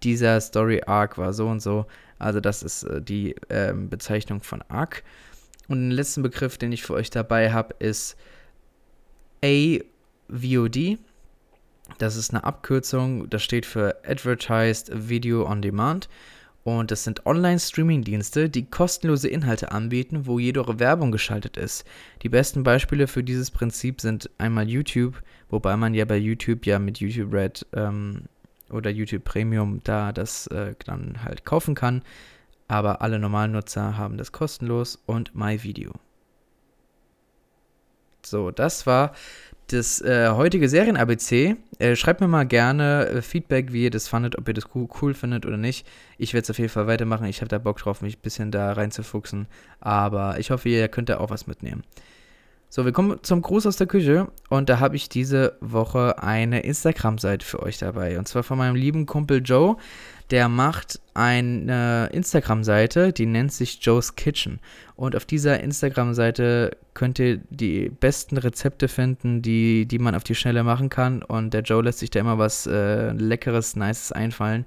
Dieser 0.03 0.41
Story 0.41 0.81
Arc 0.85 1.17
war 1.17 1.33
so 1.33 1.47
und 1.47 1.61
so. 1.61 1.85
Also 2.17 2.39
das 2.39 2.63
ist 2.63 2.83
äh, 2.83 3.01
die 3.01 3.35
äh, 3.49 3.73
Bezeichnung 3.73 4.41
von 4.41 4.63
Arc. 4.69 5.03
Und 5.67 5.79
den 5.79 5.91
letzten 5.91 6.23
Begriff, 6.23 6.57
den 6.57 6.71
ich 6.71 6.83
für 6.83 6.93
euch 6.93 7.09
dabei 7.09 7.51
habe, 7.51 7.75
ist 7.79 8.15
AVOD. 9.43 10.97
Das 11.97 12.15
ist 12.15 12.31
eine 12.31 12.43
Abkürzung, 12.43 13.29
das 13.29 13.43
steht 13.43 13.65
für 13.65 13.97
Advertised 14.05 14.91
Video 15.09 15.45
on 15.47 15.61
Demand. 15.61 16.09
Und 16.63 16.91
das 16.91 17.03
sind 17.03 17.25
Online-Streaming-Dienste, 17.25 18.47
die 18.49 18.65
kostenlose 18.65 19.27
Inhalte 19.27 19.71
anbieten, 19.71 20.27
wo 20.27 20.37
jedoch 20.37 20.77
Werbung 20.77 21.11
geschaltet 21.11 21.57
ist. 21.57 21.85
Die 22.21 22.29
besten 22.29 22.63
Beispiele 22.63 23.07
für 23.07 23.23
dieses 23.23 23.49
Prinzip 23.49 23.99
sind 23.99 24.29
einmal 24.37 24.69
YouTube, 24.69 25.23
wobei 25.49 25.75
man 25.75 25.95
ja 25.95 26.05
bei 26.05 26.17
YouTube 26.17 26.67
ja 26.67 26.77
mit 26.77 26.99
YouTube 26.99 27.33
Red 27.33 27.65
ähm, 27.73 28.25
oder 28.69 28.91
YouTube 28.91 29.23
Premium 29.23 29.79
da 29.83 30.11
das 30.11 30.45
äh, 30.47 30.75
dann 30.85 31.23
halt 31.23 31.45
kaufen 31.45 31.73
kann. 31.73 32.03
Aber 32.67 33.01
alle 33.01 33.17
normalen 33.17 33.53
Nutzer 33.53 33.97
haben 33.97 34.17
das 34.17 34.31
kostenlos 34.31 35.01
und 35.07 35.33
MyVideo. 35.35 35.93
So, 38.23 38.51
das 38.51 38.85
war 38.85 39.15
das 39.73 40.01
äh, 40.01 40.29
heutige 40.29 40.69
Serien-ABC. 40.69 41.55
Äh, 41.79 41.95
schreibt 41.95 42.21
mir 42.21 42.27
mal 42.27 42.45
gerne 42.45 43.07
äh, 43.07 43.21
Feedback, 43.21 43.73
wie 43.73 43.83
ihr 43.83 43.89
das 43.89 44.07
fandet, 44.07 44.37
ob 44.37 44.47
ihr 44.47 44.53
das 44.53 44.65
cool, 44.75 44.87
cool 45.01 45.13
findet 45.13 45.45
oder 45.45 45.57
nicht. 45.57 45.87
Ich 46.17 46.33
werde 46.33 46.43
es 46.43 46.49
auf 46.49 46.59
jeden 46.59 46.69
Fall 46.69 46.87
weitermachen. 46.87 47.25
Ich 47.25 47.41
habe 47.41 47.49
da 47.49 47.57
Bock 47.57 47.77
drauf, 47.77 48.01
mich 48.01 48.17
ein 48.17 48.21
bisschen 48.21 48.51
da 48.51 48.73
reinzufuchsen. 48.73 49.47
Aber 49.79 50.39
ich 50.39 50.51
hoffe, 50.51 50.69
ihr 50.69 50.87
könnt 50.87 51.09
da 51.09 51.17
auch 51.17 51.29
was 51.29 51.47
mitnehmen. 51.47 51.83
So, 52.73 52.85
wir 52.85 52.93
kommen 52.93 53.19
zum 53.21 53.41
Gruß 53.41 53.65
aus 53.67 53.75
der 53.75 53.87
Küche 53.87 54.31
und 54.49 54.69
da 54.69 54.79
habe 54.79 54.95
ich 54.95 55.09
diese 55.09 55.57
Woche 55.59 56.23
eine 56.23 56.61
Instagram-Seite 56.61 57.45
für 57.45 57.61
euch 57.61 57.77
dabei. 57.79 58.17
Und 58.17 58.29
zwar 58.29 58.43
von 58.43 58.57
meinem 58.57 58.75
lieben 58.75 59.05
Kumpel 59.05 59.41
Joe. 59.43 59.75
Der 60.31 60.47
macht 60.47 61.01
eine 61.13 62.09
Instagram-Seite, 62.13 63.11
die 63.11 63.25
nennt 63.25 63.51
sich 63.51 63.79
Joe's 63.81 64.15
Kitchen. 64.15 64.59
Und 64.95 65.17
auf 65.17 65.25
dieser 65.25 65.59
Instagram-Seite 65.59 66.77
könnt 66.93 67.19
ihr 67.19 67.41
die 67.49 67.89
besten 67.89 68.37
Rezepte 68.37 68.87
finden, 68.87 69.41
die, 69.41 69.85
die 69.85 69.99
man 69.99 70.15
auf 70.15 70.23
die 70.23 70.35
Schnelle 70.35 70.63
machen 70.63 70.87
kann. 70.87 71.21
Und 71.21 71.53
der 71.53 71.63
Joe 71.63 71.83
lässt 71.83 71.99
sich 71.99 72.11
da 72.11 72.21
immer 72.21 72.37
was 72.37 72.65
äh, 72.65 73.11
Leckeres, 73.11 73.75
Nices 73.75 74.13
einfallen. 74.13 74.65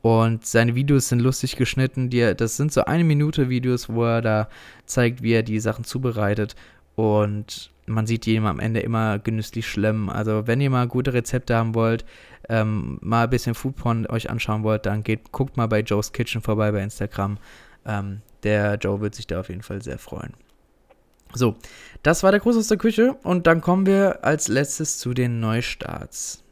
Und 0.00 0.46
seine 0.46 0.76
Videos 0.76 1.08
sind 1.08 1.20
lustig 1.20 1.56
geschnitten. 1.56 2.08
Die, 2.08 2.34
das 2.36 2.56
sind 2.56 2.72
so 2.72 2.84
eine 2.84 3.02
Minute 3.02 3.48
Videos, 3.48 3.88
wo 3.88 4.04
er 4.04 4.22
da 4.22 4.48
zeigt, 4.86 5.22
wie 5.22 5.32
er 5.32 5.42
die 5.42 5.58
Sachen 5.58 5.84
zubereitet. 5.84 6.54
Und 6.94 7.70
man 7.86 8.06
sieht 8.06 8.26
die 8.26 8.38
am 8.38 8.60
Ende 8.60 8.80
immer 8.80 9.18
genüsslich 9.18 9.66
schlimm. 9.66 10.08
Also 10.08 10.46
wenn 10.46 10.60
ihr 10.60 10.70
mal 10.70 10.86
gute 10.86 11.12
Rezepte 11.12 11.56
haben 11.56 11.74
wollt, 11.74 12.04
ähm, 12.48 12.98
mal 13.02 13.24
ein 13.24 13.30
bisschen 13.30 13.54
Foodporn 13.54 14.06
euch 14.06 14.30
anschauen 14.30 14.62
wollt, 14.62 14.86
dann 14.86 15.02
geht, 15.02 15.32
guckt 15.32 15.56
mal 15.56 15.66
bei 15.66 15.80
Joe's 15.80 16.12
Kitchen 16.12 16.40
vorbei 16.40 16.72
bei 16.72 16.82
Instagram. 16.82 17.38
Ähm, 17.84 18.22
der 18.42 18.76
Joe 18.76 19.00
wird 19.00 19.14
sich 19.14 19.26
da 19.26 19.40
auf 19.40 19.48
jeden 19.48 19.62
Fall 19.62 19.82
sehr 19.82 19.98
freuen. 19.98 20.34
So, 21.32 21.56
das 22.02 22.22
war 22.22 22.32
der 22.32 22.40
Gruß 22.40 22.56
aus 22.56 22.68
der 22.68 22.78
Küche 22.78 23.14
und 23.22 23.46
dann 23.46 23.60
kommen 23.60 23.86
wir 23.86 24.24
als 24.24 24.48
letztes 24.48 24.98
zu 24.98 25.14
den 25.14 25.38
Neustarts. 25.38 26.42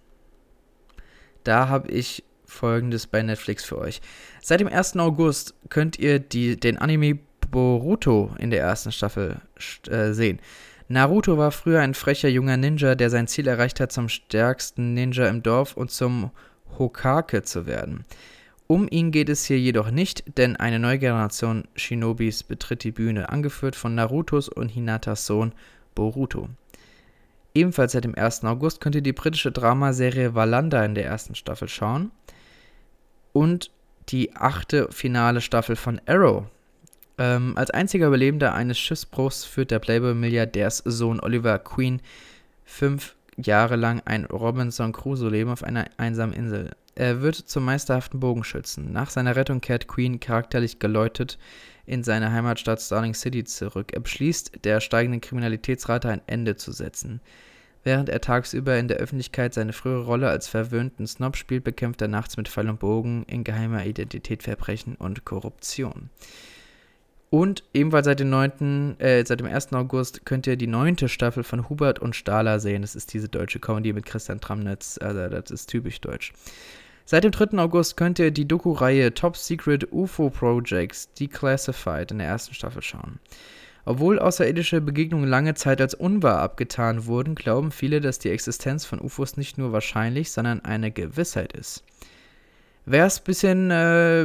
Da 1.42 1.68
habe 1.68 1.90
ich 1.90 2.24
folgendes 2.44 3.06
bei 3.06 3.22
Netflix 3.22 3.64
für 3.64 3.78
euch. 3.78 4.00
Seit 4.40 4.60
dem 4.60 4.68
1. 4.68 4.96
August 4.96 5.54
könnt 5.68 5.98
ihr 5.98 6.18
die, 6.18 6.58
den 6.58 6.78
Anime 6.78 7.18
Boruto 7.50 8.30
in 8.38 8.50
der 8.50 8.60
ersten 8.60 8.92
Staffel 8.92 9.36
äh, 9.88 10.12
sehen. 10.12 10.40
Naruto 10.88 11.36
war 11.36 11.50
früher 11.50 11.80
ein 11.80 11.94
frecher 11.94 12.28
junger 12.28 12.56
Ninja, 12.56 12.94
der 12.94 13.10
sein 13.10 13.26
Ziel 13.26 13.46
erreicht 13.46 13.78
hat, 13.78 13.92
zum 13.92 14.08
stärksten 14.08 14.94
Ninja 14.94 15.28
im 15.28 15.42
Dorf 15.42 15.76
und 15.76 15.90
zum 15.90 16.30
Hokage 16.78 17.42
zu 17.42 17.66
werden. 17.66 18.04
Um 18.66 18.86
ihn 18.90 19.10
geht 19.10 19.28
es 19.28 19.44
hier 19.44 19.58
jedoch 19.58 19.90
nicht, 19.90 20.38
denn 20.38 20.56
eine 20.56 20.78
neue 20.78 20.98
Generation 20.98 21.64
Shinobis 21.74 22.42
betritt 22.42 22.84
die 22.84 22.92
Bühne, 22.92 23.30
angeführt 23.30 23.76
von 23.76 23.94
Narutos 23.94 24.48
und 24.48 24.68
Hinatas 24.68 25.26
Sohn 25.26 25.52
Boruto. 25.94 26.48
Ebenfalls 27.54 27.92
seit 27.92 28.04
dem 28.04 28.14
1. 28.14 28.44
August 28.44 28.80
könnt 28.80 28.94
ihr 28.94 29.02
die 29.02 29.12
britische 29.12 29.52
Dramaserie 29.52 30.34
Valanda 30.34 30.84
in 30.84 30.94
der 30.94 31.06
ersten 31.06 31.34
Staffel 31.34 31.68
schauen 31.68 32.10
und 33.32 33.70
die 34.10 34.36
achte 34.36 34.88
finale 34.90 35.40
Staffel 35.40 35.76
von 35.76 36.00
Arrow 36.06 36.44
ähm, 37.18 37.52
als 37.56 37.70
einziger 37.70 38.06
Überlebender 38.06 38.54
eines 38.54 38.78
Schiffsbruchs 38.78 39.44
führt 39.44 39.70
der 39.70 39.78
Playboy-Milliardärssohn 39.78 41.20
Oliver 41.20 41.58
Queen 41.58 42.00
fünf 42.64 43.14
Jahre 43.36 43.76
lang 43.76 44.02
ein 44.04 44.24
Robinson 44.24 44.92
Crusoe-Leben 44.92 45.50
auf 45.50 45.62
einer 45.62 45.86
einsamen 45.96 46.34
Insel. 46.34 46.70
Er 46.94 47.22
wird 47.22 47.36
zum 47.36 47.64
meisterhaften 47.64 48.18
Bogenschützen. 48.18 48.92
Nach 48.92 49.10
seiner 49.10 49.36
Rettung 49.36 49.60
kehrt 49.60 49.86
Queen 49.86 50.18
charakterlich 50.18 50.80
geläutet 50.80 51.38
in 51.86 52.02
seine 52.02 52.32
Heimatstadt 52.32 52.80
Starling 52.80 53.14
City 53.14 53.44
zurück. 53.44 53.92
Er 53.92 54.00
beschließt, 54.00 54.64
der 54.64 54.80
steigenden 54.80 55.20
Kriminalitätsrate 55.20 56.08
ein 56.08 56.22
Ende 56.26 56.56
zu 56.56 56.72
setzen. 56.72 57.20
Während 57.84 58.08
er 58.08 58.20
tagsüber 58.20 58.76
in 58.78 58.88
der 58.88 58.98
Öffentlichkeit 58.98 59.54
seine 59.54 59.72
frühere 59.72 60.04
Rolle 60.04 60.28
als 60.28 60.48
verwöhnten 60.48 61.06
Snob 61.06 61.36
spielt, 61.36 61.64
bekämpft 61.64 62.02
er 62.02 62.08
nachts 62.08 62.36
mit 62.36 62.48
Pfeil 62.48 62.68
und 62.68 62.80
Bogen 62.80 63.24
in 63.28 63.44
geheimer 63.44 63.86
Identität 63.86 64.42
Verbrechen 64.42 64.96
und 64.96 65.24
Korruption. 65.24 66.10
Und 67.30 67.62
ebenfalls 67.74 68.06
seit 68.06 68.20
dem 68.20 68.30
9., 68.30 68.96
äh, 69.00 69.24
seit 69.26 69.40
dem 69.40 69.46
1. 69.46 69.72
August 69.74 70.24
könnt 70.24 70.46
ihr 70.46 70.56
die 70.56 70.66
neunte 70.66 71.08
Staffel 71.08 71.44
von 71.44 71.68
Hubert 71.68 71.98
und 71.98 72.16
Stahler 72.16 72.58
sehen. 72.58 72.82
Das 72.82 72.96
ist 72.96 73.12
diese 73.12 73.28
deutsche 73.28 73.60
Comedy 73.60 73.92
mit 73.92 74.06
Christian 74.06 74.40
Tramnitz. 74.40 74.98
Also 74.98 75.28
das 75.28 75.50
ist 75.50 75.66
typisch 75.66 76.00
deutsch. 76.00 76.32
Seit 77.04 77.24
dem 77.24 77.30
3. 77.30 77.58
August 77.58 77.96
könnt 77.96 78.18
ihr 78.18 78.30
die 78.30 78.48
Doku-Reihe 78.48 79.12
Top 79.14 79.36
Secret 79.36 79.92
UFO 79.92 80.30
Projects 80.30 81.12
Declassified 81.14 82.10
in 82.10 82.18
der 82.18 82.28
ersten 82.28 82.54
Staffel 82.54 82.82
schauen. 82.82 83.18
Obwohl 83.84 84.18
außerirdische 84.18 84.82
Begegnungen 84.82 85.26
lange 85.26 85.54
Zeit 85.54 85.80
als 85.80 85.94
unwahr 85.94 86.40
abgetan 86.40 87.06
wurden, 87.06 87.34
glauben 87.34 87.70
viele, 87.72 88.02
dass 88.02 88.18
die 88.18 88.28
Existenz 88.28 88.84
von 88.84 89.00
UFOs 89.00 89.38
nicht 89.38 89.56
nur 89.56 89.72
wahrscheinlich, 89.72 90.30
sondern 90.30 90.62
eine 90.64 90.90
Gewissheit 90.90 91.54
ist. 91.54 91.82
Wer 92.90 93.04
es 93.04 93.20
ein 93.20 93.24
bisschen 93.24 93.70
äh, 93.70 94.22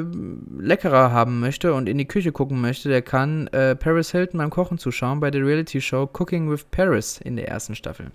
leckerer 0.57 1.11
haben 1.11 1.41
möchte 1.41 1.73
und 1.73 1.89
in 1.89 1.97
die 1.97 2.07
Küche 2.07 2.31
gucken 2.31 2.61
möchte, 2.61 2.87
der 2.87 3.01
kann 3.01 3.47
äh, 3.47 3.75
Paris 3.75 4.11
Hilton 4.11 4.37
beim 4.37 4.51
Kochen 4.51 4.77
zuschauen 4.77 5.19
bei 5.19 5.31
der 5.31 5.45
Reality-Show 5.45 6.09
Cooking 6.13 6.49
with 6.49 6.63
Paris 6.71 7.19
in 7.19 7.35
der 7.35 7.49
ersten 7.49 7.75
Staffel. 7.75 8.11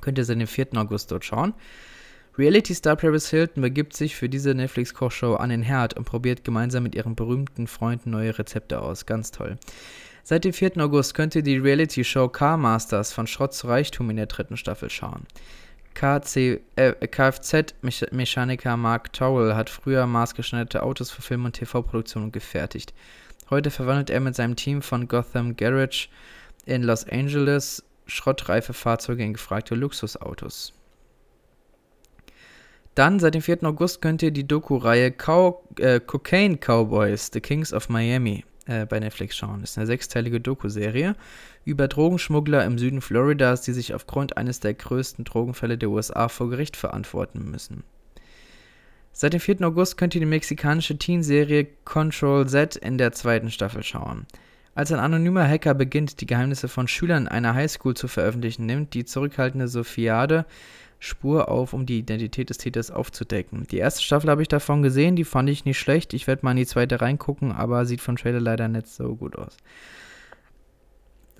Könnt 0.00 0.18
ihr 0.18 0.24
seit 0.24 0.40
dem 0.40 0.48
4. 0.48 0.70
August 0.74 1.12
dort 1.12 1.24
schauen. 1.24 1.54
Reality-Star 2.36 2.96
Paris 2.96 3.30
Hilton 3.30 3.62
begibt 3.62 3.94
sich 3.94 4.16
für 4.16 4.28
diese 4.28 4.52
Netflix-Kochshow 4.52 5.36
an 5.36 5.50
den 5.50 5.62
Herd 5.62 5.96
und 5.96 6.06
probiert 6.06 6.42
gemeinsam 6.42 6.82
mit 6.82 6.96
ihren 6.96 7.14
berühmten 7.14 7.68
Freunden 7.68 8.10
neue 8.10 8.36
Rezepte 8.36 8.82
aus. 8.82 9.06
Ganz 9.06 9.30
toll. 9.30 9.58
Seit 10.24 10.44
dem 10.44 10.54
4. 10.54 10.78
August 10.78 11.14
könnt 11.14 11.36
ihr 11.36 11.42
die 11.42 11.58
Reality-Show 11.58 12.30
Car 12.30 12.56
Masters 12.56 13.12
von 13.12 13.28
Schrott 13.28 13.54
zu 13.54 13.68
Reichtum 13.68 14.10
in 14.10 14.16
der 14.16 14.26
dritten 14.26 14.56
Staffel 14.56 14.90
schauen. 14.90 15.24
KC, 15.94 16.60
äh, 16.76 16.92
Kfz-Mechaniker 17.06 18.76
Mark 18.76 19.12
Towell 19.12 19.54
hat 19.54 19.70
früher 19.70 20.06
maßgeschneiderte 20.06 20.82
Autos 20.82 21.10
für 21.10 21.22
Film- 21.22 21.44
und 21.44 21.52
TV-Produktionen 21.52 22.32
gefertigt. 22.32 22.94
Heute 23.50 23.70
verwandelt 23.70 24.10
er 24.10 24.20
mit 24.20 24.34
seinem 24.34 24.56
Team 24.56 24.82
von 24.82 25.08
Gotham 25.08 25.56
Garage 25.56 26.08
in 26.64 26.82
Los 26.82 27.06
Angeles 27.08 27.84
schrottreife 28.06 28.72
Fahrzeuge 28.72 29.24
in 29.24 29.34
gefragte 29.34 29.74
Luxusautos. 29.74 30.72
Dann, 32.94 33.20
seit 33.20 33.34
dem 33.34 33.42
4. 33.42 33.64
August, 33.64 34.02
könnt 34.02 34.22
ihr 34.22 34.30
die 34.30 34.46
Doku-Reihe 34.46 35.12
Cow 35.12 35.56
äh, 35.78 36.00
Cocaine 36.00 36.58
Cowboys, 36.58 37.30
The 37.32 37.40
Kings 37.40 37.72
of 37.72 37.88
Miami 37.88 38.44
äh, 38.66 38.86
bei 38.86 39.00
Netflix 39.00 39.36
schauen. 39.36 39.60
Das 39.60 39.70
ist 39.70 39.78
eine 39.78 39.86
sechsteilige 39.86 40.40
Doku-Serie 40.40 41.16
über 41.64 41.88
Drogenschmuggler 41.88 42.64
im 42.64 42.78
Süden 42.78 43.00
Floridas, 43.00 43.62
die 43.62 43.72
sich 43.72 43.94
aufgrund 43.94 44.36
eines 44.36 44.60
der 44.60 44.74
größten 44.74 45.24
Drogenfälle 45.24 45.78
der 45.78 45.90
USA 45.90 46.28
vor 46.28 46.50
Gericht 46.50 46.76
verantworten 46.76 47.50
müssen. 47.50 47.84
Seit 49.12 49.34
dem 49.34 49.40
4. 49.40 49.60
August 49.62 49.98
könnt 49.98 50.14
ihr 50.14 50.20
die 50.20 50.26
mexikanische 50.26 50.96
Teen-Serie 50.96 51.66
Control 51.84 52.48
Z 52.48 52.76
in 52.76 52.96
der 52.98 53.12
zweiten 53.12 53.50
Staffel 53.50 53.82
schauen. 53.82 54.26
Als 54.74 54.90
ein 54.90 54.98
anonymer 54.98 55.46
Hacker 55.46 55.74
beginnt, 55.74 56.20
die 56.20 56.26
Geheimnisse 56.26 56.66
von 56.66 56.88
Schülern 56.88 57.28
einer 57.28 57.54
Highschool 57.54 57.94
zu 57.94 58.08
veröffentlichen, 58.08 58.64
nimmt 58.64 58.94
die 58.94 59.04
zurückhaltende 59.04 59.68
Sophiade 59.68 60.46
Spur 60.98 61.48
auf, 61.48 61.72
um 61.72 61.84
die 61.84 61.98
Identität 61.98 62.48
des 62.48 62.58
Täters 62.58 62.90
aufzudecken. 62.90 63.66
Die 63.70 63.78
erste 63.78 64.02
Staffel 64.02 64.30
habe 64.30 64.40
ich 64.40 64.48
davon 64.48 64.82
gesehen, 64.82 65.16
die 65.16 65.24
fand 65.24 65.50
ich 65.50 65.64
nicht 65.64 65.78
schlecht. 65.78 66.14
Ich 66.14 66.26
werde 66.26 66.44
mal 66.44 66.52
in 66.52 66.58
die 66.58 66.66
zweite 66.66 67.00
reingucken, 67.00 67.52
aber 67.52 67.84
sieht 67.86 68.00
vom 68.00 68.16
Trailer 68.16 68.40
leider 68.40 68.68
nicht 68.68 68.86
so 68.86 69.16
gut 69.16 69.36
aus. 69.36 69.56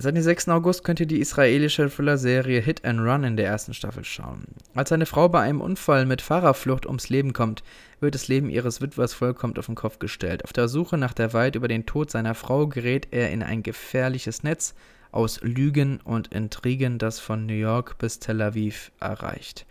Seit 0.03 0.17
dem 0.17 0.21
6. 0.21 0.49
August 0.49 0.83
könnt 0.83 0.99
ihr 0.99 1.05
die 1.05 1.21
israelische 1.21 1.89
Thriller-Serie 1.89 2.59
Hit 2.59 2.83
and 2.83 2.99
Run 2.99 3.23
in 3.23 3.37
der 3.37 3.45
ersten 3.45 3.73
Staffel 3.73 4.03
schauen. 4.03 4.43
Als 4.75 4.91
eine 4.91 5.05
Frau 5.05 5.29
bei 5.29 5.39
einem 5.39 5.61
Unfall 5.61 6.05
mit 6.05 6.21
Fahrerflucht 6.21 6.85
ums 6.85 7.07
Leben 7.07 7.31
kommt, 7.31 7.63
wird 8.01 8.13
das 8.13 8.27
Leben 8.27 8.49
ihres 8.49 8.81
Witwers 8.81 9.13
vollkommen 9.13 9.57
auf 9.57 9.67
den 9.67 9.75
Kopf 9.75 9.99
gestellt. 9.99 10.43
Auf 10.43 10.51
der 10.51 10.67
Suche 10.67 10.97
nach 10.97 11.13
der 11.13 11.31
Wahrheit 11.31 11.55
über 11.55 11.69
den 11.69 11.85
Tod 11.85 12.11
seiner 12.11 12.35
Frau 12.35 12.67
gerät 12.67 13.07
er 13.11 13.31
in 13.31 13.41
ein 13.41 13.63
gefährliches 13.63 14.43
Netz 14.43 14.75
aus 15.13 15.39
Lügen 15.41 16.01
und 16.03 16.33
Intrigen, 16.33 16.97
das 16.97 17.21
von 17.21 17.45
New 17.45 17.53
York 17.53 17.97
bis 17.97 18.19
Tel 18.19 18.41
Aviv 18.41 18.91
erreicht. 18.99 19.65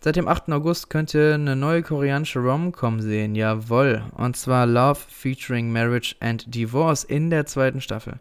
Seit 0.00 0.16
dem 0.16 0.26
8. 0.26 0.52
August 0.52 0.88
könnt 0.88 1.12
ihr 1.12 1.34
eine 1.34 1.54
neue 1.54 1.82
koreanische 1.82 2.38
Rom-Com 2.38 3.02
sehen, 3.02 3.34
jawoll, 3.34 4.04
und 4.16 4.38
zwar 4.38 4.64
Love 4.64 5.00
featuring 5.06 5.70
Marriage 5.70 6.16
and 6.20 6.46
Divorce 6.54 7.04
in 7.04 7.28
der 7.28 7.44
zweiten 7.44 7.82
Staffel. 7.82 8.20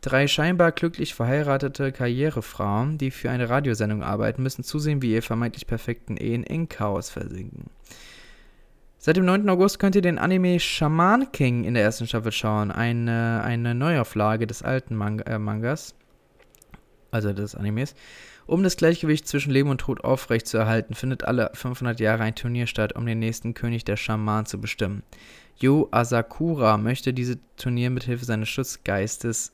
Drei 0.00 0.28
scheinbar 0.28 0.70
glücklich 0.70 1.14
verheiratete 1.14 1.90
Karrierefrauen, 1.90 2.98
die 2.98 3.10
für 3.10 3.30
eine 3.30 3.48
Radiosendung 3.48 4.04
arbeiten, 4.04 4.44
müssen 4.44 4.62
zusehen, 4.62 5.02
wie 5.02 5.12
ihr 5.12 5.22
vermeintlich 5.22 5.66
perfekten 5.66 6.16
Ehen 6.16 6.44
in 6.44 6.68
Chaos 6.68 7.10
versinken. 7.10 7.70
Seit 9.00 9.16
dem 9.16 9.24
9. 9.24 9.48
August 9.48 9.78
könnt 9.78 9.96
ihr 9.96 10.02
den 10.02 10.18
Anime 10.18 10.60
Shaman 10.60 11.32
King 11.32 11.64
in 11.64 11.74
der 11.74 11.82
ersten 11.82 12.06
Staffel 12.06 12.30
schauen, 12.30 12.70
eine, 12.70 13.42
eine 13.44 13.74
Neuauflage 13.74 14.46
des 14.46 14.62
alten 14.62 14.94
Mang 14.94 15.20
äh, 15.20 15.38
Mangas, 15.38 15.94
also 17.10 17.32
des 17.32 17.54
Animes. 17.54 17.94
Um 18.46 18.62
das 18.62 18.76
Gleichgewicht 18.76 19.28
zwischen 19.28 19.52
Leben 19.52 19.68
und 19.68 19.82
Tod 19.82 20.02
aufrechtzuerhalten, 20.04 20.94
findet 20.94 21.24
alle 21.24 21.50
500 21.54 22.00
Jahre 22.00 22.22
ein 22.22 22.34
Turnier 22.34 22.66
statt, 22.66 22.94
um 22.94 23.04
den 23.04 23.18
nächsten 23.18 23.52
König 23.52 23.84
der 23.84 23.96
Schaman 23.96 24.46
zu 24.46 24.60
bestimmen. 24.60 25.02
Yo 25.56 25.88
Asakura 25.90 26.76
möchte 26.78 27.12
dieses 27.12 27.38
Turnier 27.56 27.90
mit 27.90 28.04
Hilfe 28.04 28.24
seines 28.24 28.48
Schutzgeistes 28.48 29.52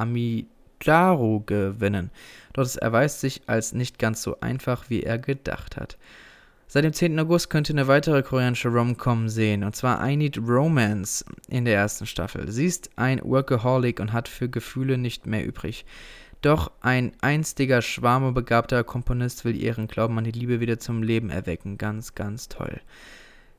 Amidaro 0.00 1.40
gewinnen. 1.46 2.10
Doch 2.52 2.62
es 2.62 2.76
erweist 2.76 3.20
sich 3.20 3.42
als 3.46 3.72
nicht 3.72 3.98
ganz 3.98 4.22
so 4.22 4.40
einfach, 4.40 4.88
wie 4.88 5.02
er 5.02 5.18
gedacht 5.18 5.76
hat. 5.76 5.98
Seit 6.72 6.84
dem 6.84 6.92
10. 6.92 7.18
August 7.18 7.50
könnt 7.50 7.68
ihr 7.68 7.74
eine 7.74 7.88
weitere 7.88 8.22
koreanische 8.22 8.68
Rom-Com 8.68 9.28
sehen, 9.28 9.64
und 9.64 9.74
zwar 9.74 10.08
I 10.08 10.16
Need 10.16 10.38
Romance 10.38 11.24
in 11.48 11.64
der 11.64 11.74
ersten 11.74 12.06
Staffel. 12.06 12.48
Sie 12.52 12.64
ist 12.64 12.90
ein 12.94 13.20
Workaholic 13.24 13.98
und 13.98 14.12
hat 14.12 14.28
für 14.28 14.48
Gefühle 14.48 14.96
nicht 14.96 15.26
mehr 15.26 15.44
übrig. 15.44 15.84
Doch 16.42 16.70
ein 16.80 17.12
einstiger, 17.20 17.82
schwarmebegabter 17.82 18.84
Komponist 18.84 19.44
will 19.44 19.56
ihren 19.56 19.88
Glauben 19.88 20.16
an 20.16 20.24
die 20.24 20.30
Liebe 20.30 20.60
wieder 20.60 20.78
zum 20.78 21.02
Leben 21.02 21.28
erwecken. 21.28 21.76
Ganz, 21.76 22.14
ganz 22.14 22.48
toll. 22.48 22.80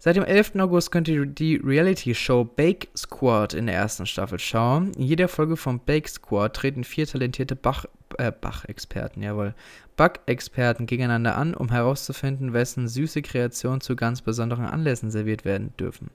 Seit 0.04 0.16
dem 0.16 0.24
11. 0.24 0.54
August 0.56 0.92
könnt 0.92 1.08
ihr 1.10 1.28
die 1.28 1.58
Reality-Show 1.58 2.44
Bake 2.44 2.88
Squad 2.98 3.54
in 3.54 3.68
der 3.68 3.76
ersten 3.76 4.08
Staffel 4.08 4.40
schauen. 4.40 4.92
In 4.94 5.04
jeder 5.04 5.28
Folge 5.28 5.58
vom 5.58 5.80
Bake 5.80 6.10
Squad 6.10 6.56
treten 6.56 6.84
vier 6.84 7.06
talentierte 7.06 7.56
Bach, 7.56 7.86
äh, 8.18 8.32
Bach-Experten, 8.32 9.22
jawohl, 9.22 9.54
Back-Experten 9.98 10.88
gegeneinander 10.88 11.38
an, 11.38 11.54
um 11.54 11.70
herauszufinden, 11.70 12.52
wessen 12.52 12.88
süße 12.88 13.22
Kreationen 13.22 13.80
zu 13.80 13.96
ganz 13.96 14.24
besonderen 14.24 14.66
Anlässen 14.66 15.12
serviert 15.12 15.46
werden 15.46 15.72
dürfen. 15.78 16.10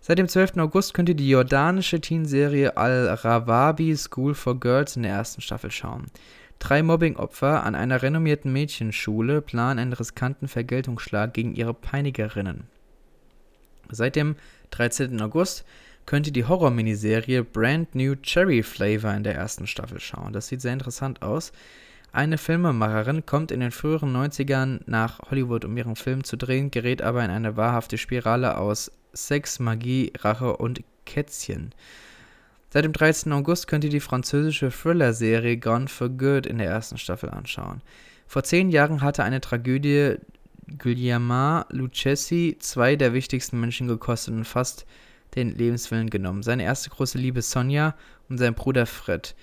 Seit 0.00 0.18
dem 0.18 0.28
12. 0.28 0.56
August 0.56 0.94
könnt 0.94 1.10
ihr 1.10 1.14
die 1.14 1.28
jordanische 1.28 2.00
Teenserie 2.00 2.78
Al-Rawabi 2.78 3.94
School 3.94 4.34
for 4.34 4.58
Girls 4.58 4.96
in 4.96 5.02
der 5.02 5.12
ersten 5.12 5.42
Staffel 5.42 5.70
schauen. 5.70 6.06
Drei 6.60 6.82
Mobbingopfer 6.82 7.64
an 7.64 7.74
einer 7.74 8.02
renommierten 8.02 8.52
Mädchenschule 8.52 9.40
planen 9.40 9.80
einen 9.80 9.92
riskanten 9.94 10.46
Vergeltungsschlag 10.46 11.32
gegen 11.34 11.54
ihre 11.54 11.74
Peinigerinnen. 11.74 12.64
Seit 13.90 14.14
dem 14.14 14.36
13. 14.70 15.20
August 15.20 15.64
könnt 16.06 16.26
ihr 16.26 16.32
die 16.32 16.44
Horror-Miniserie 16.44 17.42
Brand 17.42 17.94
New 17.94 18.14
Cherry 18.14 18.62
Flavor 18.62 19.12
in 19.14 19.24
der 19.24 19.34
ersten 19.34 19.66
Staffel 19.66 20.00
schauen. 20.00 20.32
Das 20.32 20.48
sieht 20.48 20.60
sehr 20.60 20.74
interessant 20.74 21.22
aus. 21.22 21.50
Eine 22.12 22.38
Filmemacherin 22.38 23.24
kommt 23.24 23.52
in 23.52 23.60
den 23.60 23.70
früheren 23.70 24.14
90ern 24.14 24.80
nach 24.86 25.18
Hollywood, 25.30 25.64
um 25.64 25.76
ihren 25.76 25.96
Film 25.96 26.24
zu 26.24 26.36
drehen, 26.36 26.70
gerät 26.70 27.02
aber 27.02 27.24
in 27.24 27.30
eine 27.30 27.56
wahrhafte 27.56 27.98
Spirale 27.98 28.58
aus 28.58 28.92
Sex, 29.12 29.60
Magie, 29.60 30.12
Rache 30.18 30.56
und 30.56 30.82
Kätzchen. 31.06 31.72
Seit 32.72 32.84
dem 32.84 32.92
13. 32.92 33.32
August 33.32 33.66
könnt 33.66 33.82
ihr 33.82 33.90
die 33.90 33.98
französische 33.98 34.70
Thriller-Serie 34.70 35.56
Gone 35.56 35.88
for 35.88 36.08
Good 36.08 36.46
in 36.46 36.58
der 36.58 36.68
ersten 36.68 36.98
Staffel 36.98 37.28
anschauen. 37.28 37.82
Vor 38.28 38.44
zehn 38.44 38.70
Jahren 38.70 39.02
hatte 39.02 39.24
eine 39.24 39.40
Tragödie 39.40 40.18
Guglielmo 40.78 41.64
Lucchesi 41.70 42.56
zwei 42.60 42.94
der 42.94 43.12
wichtigsten 43.12 43.58
Menschen 43.58 43.88
gekostet 43.88 44.34
und 44.34 44.44
fast 44.44 44.86
den 45.34 45.52
Lebenswillen 45.52 46.10
genommen. 46.10 46.44
Seine 46.44 46.62
erste 46.62 46.90
große 46.90 47.18
Liebe 47.18 47.42
Sonja 47.42 47.96
und 48.28 48.38
sein 48.38 48.54
Bruder 48.54 48.86
Fred. 48.86 49.34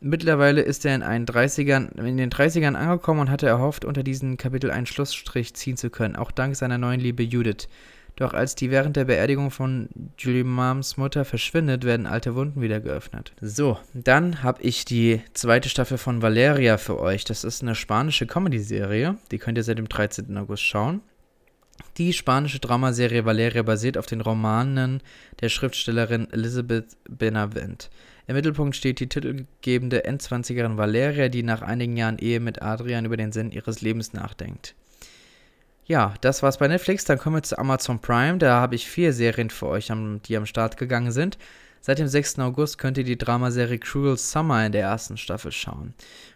Mittlerweile 0.00 0.62
ist 0.62 0.86
er 0.86 0.94
in, 0.94 1.02
einen 1.02 1.26
30ern, 1.26 2.02
in 2.02 2.16
den 2.16 2.30
30ern 2.30 2.74
angekommen 2.74 3.20
und 3.20 3.30
hatte 3.30 3.48
erhofft, 3.48 3.84
unter 3.84 4.02
diesem 4.02 4.38
Kapitel 4.38 4.70
einen 4.70 4.86
Schlussstrich 4.86 5.52
ziehen 5.52 5.76
zu 5.76 5.90
können, 5.90 6.16
auch 6.16 6.30
dank 6.30 6.56
seiner 6.56 6.78
neuen 6.78 7.00
Liebe 7.00 7.22
Judith. 7.22 7.68
Doch 8.16 8.34
als 8.34 8.54
die 8.54 8.70
während 8.70 8.96
der 8.96 9.06
Beerdigung 9.06 9.50
von 9.50 9.88
Julie 10.18 10.44
Mams 10.44 10.96
Mutter 10.96 11.24
verschwindet, 11.24 11.84
werden 11.84 12.06
alte 12.06 12.34
Wunden 12.34 12.60
wieder 12.60 12.80
geöffnet. 12.80 13.32
So, 13.40 13.78
dann 13.94 14.42
habe 14.42 14.62
ich 14.62 14.84
die 14.84 15.22
zweite 15.32 15.68
Staffel 15.68 15.98
von 15.98 16.22
Valeria 16.22 16.76
für 16.76 17.00
euch. 17.00 17.24
Das 17.24 17.44
ist 17.44 17.62
eine 17.62 17.74
spanische 17.74 18.26
Comedy-Serie. 18.26 19.16
Die 19.30 19.38
könnt 19.38 19.58
ihr 19.58 19.64
seit 19.64 19.78
dem 19.78 19.88
13. 19.88 20.36
August 20.36 20.64
schauen. 20.64 21.00
Die 21.96 22.12
spanische 22.12 22.60
Dramaserie 22.60 23.24
Valeria 23.24 23.62
basiert 23.62 23.98
auf 23.98 24.06
den 24.06 24.20
Romanen 24.20 25.02
der 25.40 25.48
Schriftstellerin 25.48 26.30
Elizabeth 26.30 26.96
Benavent. 27.08 27.90
Im 28.26 28.36
Mittelpunkt 28.36 28.76
steht 28.76 29.00
die 29.00 29.08
titelgebende 29.08 30.04
Endzwanzigerin 30.04 30.76
Valeria, 30.76 31.28
die 31.28 31.42
nach 31.42 31.62
einigen 31.62 31.96
Jahren 31.96 32.18
Ehe 32.18 32.38
mit 32.38 32.62
Adrian 32.62 33.04
über 33.04 33.16
den 33.16 33.32
Sinn 33.32 33.50
ihres 33.50 33.80
Lebens 33.80 34.12
nachdenkt. 34.12 34.74
Ja, 35.90 36.14
das 36.20 36.44
war's 36.44 36.58
bei 36.58 36.68
Netflix. 36.68 37.04
Dann 37.04 37.18
kommen 37.18 37.34
wir 37.34 37.42
zu 37.42 37.58
Amazon 37.58 37.98
Prime. 37.98 38.38
Da 38.38 38.60
habe 38.60 38.76
ich 38.76 38.88
vier 38.88 39.12
Serien 39.12 39.50
für 39.50 39.66
euch, 39.66 39.90
die 40.24 40.36
am 40.36 40.46
Start 40.46 40.76
gegangen 40.76 41.10
sind. 41.10 41.36
Seit 41.80 41.98
dem 41.98 42.06
6. 42.06 42.38
August 42.38 42.78
könnt 42.78 42.96
ihr 42.96 43.02
die 43.02 43.18
Dramaserie 43.18 43.80
Cruel 43.80 44.16
Summer 44.16 44.64
in 44.64 44.70
der 44.70 44.82
ersten 44.82 45.16
Staffel 45.16 45.50
schauen. 45.50 45.94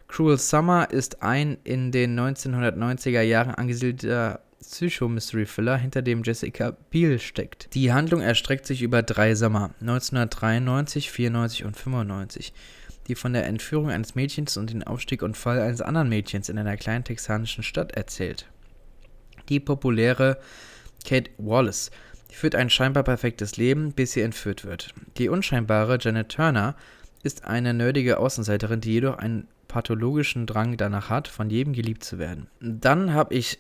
Cruel 0.08 0.38
Summer 0.38 0.90
ist 0.90 1.22
ein 1.22 1.58
in 1.62 1.92
den 1.92 2.18
1990er 2.18 3.20
Jahren 3.20 3.54
angesiedelter 3.54 4.40
Psycho-Mystery-Thriller, 4.60 5.76
hinter 5.76 6.02
dem 6.02 6.24
Jessica 6.24 6.76
Biel 6.90 7.20
steckt. 7.20 7.72
Die 7.74 7.92
Handlung 7.92 8.22
erstreckt 8.22 8.66
sich 8.66 8.82
über 8.82 9.04
drei 9.04 9.36
Sommer, 9.36 9.70
1993, 9.80 11.12
94 11.12 11.64
und 11.64 11.76
95, 11.76 12.52
die 13.06 13.14
von 13.14 13.32
der 13.32 13.46
Entführung 13.46 13.88
eines 13.88 14.16
Mädchens 14.16 14.56
und 14.56 14.70
den 14.70 14.82
Aufstieg 14.82 15.22
und 15.22 15.36
Fall 15.36 15.60
eines 15.60 15.80
anderen 15.80 16.08
Mädchens 16.08 16.48
in 16.48 16.58
einer 16.58 16.76
kleinen 16.76 17.04
texanischen 17.04 17.62
Stadt 17.62 17.92
erzählt. 17.92 18.48
Die 19.48 19.61
populäre 19.61 20.38
Kate 21.04 21.30
Wallace 21.38 21.90
führt 22.30 22.54
ein 22.54 22.70
scheinbar 22.70 23.04
perfektes 23.04 23.57
Leben, 23.57 23.92
bis 23.92 24.12
sie 24.12 24.22
entführt 24.22 24.64
wird. 24.64 24.92
Die 25.18 25.28
unscheinbare 25.28 25.98
Janet 26.00 26.30
Turner 26.30 26.74
ist 27.22 27.44
eine 27.44 27.72
nerdige 27.72 28.18
Außenseiterin, 28.18 28.80
die 28.80 28.92
jedoch 28.92 29.18
einen 29.18 29.48
pathologischen 29.68 30.46
Drang 30.46 30.76
danach 30.76 31.11
hat, 31.11 31.28
von 31.28 31.50
jedem 31.50 31.72
geliebt 31.72 32.04
zu 32.04 32.18
werden. 32.18 32.48
Dann 32.61 33.12
habe 33.12 33.35
ich 33.35 33.59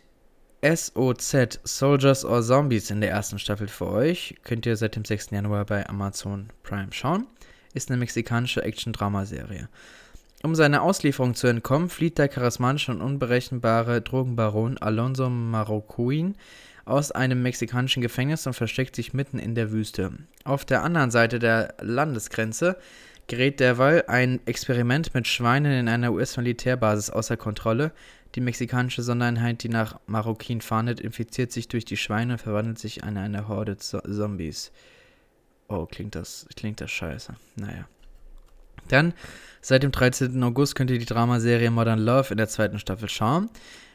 SOZ 0.62 1.60
Soldiers 1.64 2.24
or 2.24 2.42
Zombies 2.42 2.90
in 2.90 3.00
der 3.00 3.10
ersten 3.10 3.38
Staffel 3.38 3.68
für 3.68 3.86
euch. 3.88 4.34
Könnt 4.44 4.66
ihr 4.66 4.76
seit 4.76 4.96
dem 4.96 5.04
6. 5.04 5.30
Januar 5.30 5.66
bei 5.66 5.86
Amazon 5.88 6.48
Prime 6.62 6.92
schauen. 6.92 7.26
Ist 7.74 7.90
eine 7.90 7.98
mexikanische 7.98 8.62
Action-Drama-Serie. 8.62 9.68
Um 10.44 10.54
seiner 10.54 10.82
Auslieferung 10.82 11.34
zu 11.34 11.46
entkommen, 11.46 11.88
flieht 11.88 12.18
der 12.18 12.28
charismatische 12.28 12.92
und 12.92 13.00
unberechenbare 13.00 14.02
Drogenbaron 14.02 14.76
Alonso 14.76 15.30
Marroquin 15.30 16.36
aus 16.84 17.10
einem 17.10 17.42
mexikanischen 17.42 18.02
Gefängnis 18.02 18.46
und 18.46 18.52
versteckt 18.52 18.94
sich 18.94 19.14
mitten 19.14 19.38
in 19.38 19.54
der 19.54 19.72
Wüste. 19.72 20.12
Auf 20.44 20.66
der 20.66 20.82
anderen 20.82 21.10
Seite 21.10 21.38
der 21.38 21.72
Landesgrenze 21.80 22.76
gerät 23.26 23.58
derweil 23.58 24.04
ein 24.06 24.38
Experiment 24.44 25.14
mit 25.14 25.26
Schweinen 25.26 25.72
in 25.72 25.88
einer 25.88 26.12
US-Militärbasis 26.12 27.08
außer 27.08 27.38
Kontrolle. 27.38 27.90
Die 28.34 28.42
mexikanische 28.42 29.02
Sondereinheit, 29.02 29.62
die 29.62 29.70
nach 29.70 29.98
Marokkin 30.06 30.60
fahndet, 30.60 31.00
infiziert 31.00 31.52
sich 31.52 31.68
durch 31.68 31.86
die 31.86 31.96
Schweine 31.96 32.34
und 32.34 32.38
verwandelt 32.38 32.78
sich 32.78 33.02
in 33.02 33.16
eine 33.16 33.48
Horde 33.48 33.78
Zombies. 33.78 34.72
Oh, 35.68 35.86
klingt 35.86 36.14
das, 36.14 36.46
klingt 36.54 36.82
das 36.82 36.90
scheiße. 36.90 37.34
Naja. 37.56 37.88
Dann, 38.88 39.14
seit 39.60 39.82
dem 39.82 39.92
13. 39.92 40.42
August 40.42 40.74
könnt 40.74 40.90
ihr 40.90 40.98
die 40.98 41.06
Dramaserie 41.06 41.70
Modern 41.70 42.00
Love 42.00 42.32
in 42.32 42.36
der 42.36 42.48
zweiten 42.48 42.78
Staffel 42.78 43.08
schauen. 43.08 43.48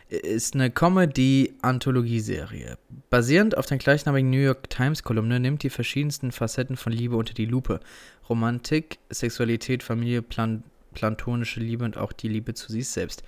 Ist 0.10 0.56
eine 0.56 0.72
Comedy-Anthologieserie. 0.72 2.78
Basierend 3.12 3.58
auf 3.58 3.68
der 3.68 3.78
gleichnamigen 3.78 4.32
New 4.32 4.38
York 4.38 4.68
Times-Kolumne 4.70 5.40
nimmt 5.40 5.62
die 5.62 5.70
verschiedensten 5.70 6.32
Facetten 6.32 6.78
von 6.78 6.92
Liebe 6.92 7.16
unter 7.16 7.36
die 7.36 7.46
Lupe. 7.46 7.80
Romantik, 8.28 8.98
Sexualität, 9.10 9.84
Familie, 9.84 10.24
plan 10.24 10.64
plantonische 10.96 11.60
Liebe 11.60 11.86
und 11.86 11.98
auch 11.98 12.12
die 12.12 12.28
Liebe 12.28 12.56
zu 12.56 12.72
sich 12.72 12.88
selbst. 12.88 13.22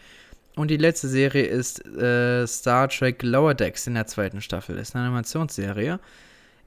Und 0.56 0.70
die 0.70 0.78
letzte 0.78 1.08
Serie 1.08 1.46
ist 1.46 1.86
äh, 1.86 2.46
Star 2.48 2.90
Trek 2.90 3.24
Lower 3.24 3.54
Decks 3.54 3.88
in 3.88 3.94
der 3.94 4.08
zweiten 4.08 4.42
Staffel. 4.42 4.78
Ist 4.78 4.96
eine 4.96 5.06
Animationsserie. 5.06 6.00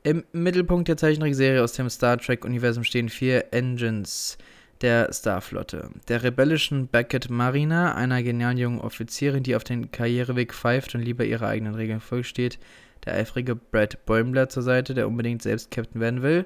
Im 0.05 0.25
Mittelpunkt 0.33 0.89
der 0.89 0.97
Zeichentrickserie 0.97 1.63
aus 1.63 1.73
dem 1.73 1.91
Star 1.91 2.19
Trek-Universum 2.19 2.85
stehen 2.85 3.09
vier 3.09 3.53
Engines 3.53 4.39
der 4.85 5.11
Starflotte. 5.11 5.89
Der 6.09 6.23
rebellischen 6.23 6.89
Beckett 6.89 7.31
Marina, 7.31 7.95
einer 7.95 8.23
genialen 8.23 8.59
jungen 8.59 8.81
Offizierin, 8.83 9.43
die 9.43 9.57
auf 9.57 9.65
den 9.65 9.91
Karriereweg 9.91 10.53
pfeift 10.53 10.95
und 10.95 11.01
lieber 11.01 11.25
ihrer 11.25 11.49
eigenen 11.49 11.75
Regeln 11.75 12.01
folgt, 12.01 12.37
der 12.39 13.15
eifrige 13.15 13.57
Brad 13.57 14.05
Bäumler 14.05 14.51
zur 14.51 14.63
Seite, 14.63 14.93
der 14.93 15.09
unbedingt 15.09 15.41
selbst 15.41 15.71
Captain 15.71 16.03
werden 16.03 16.21
will 16.21 16.45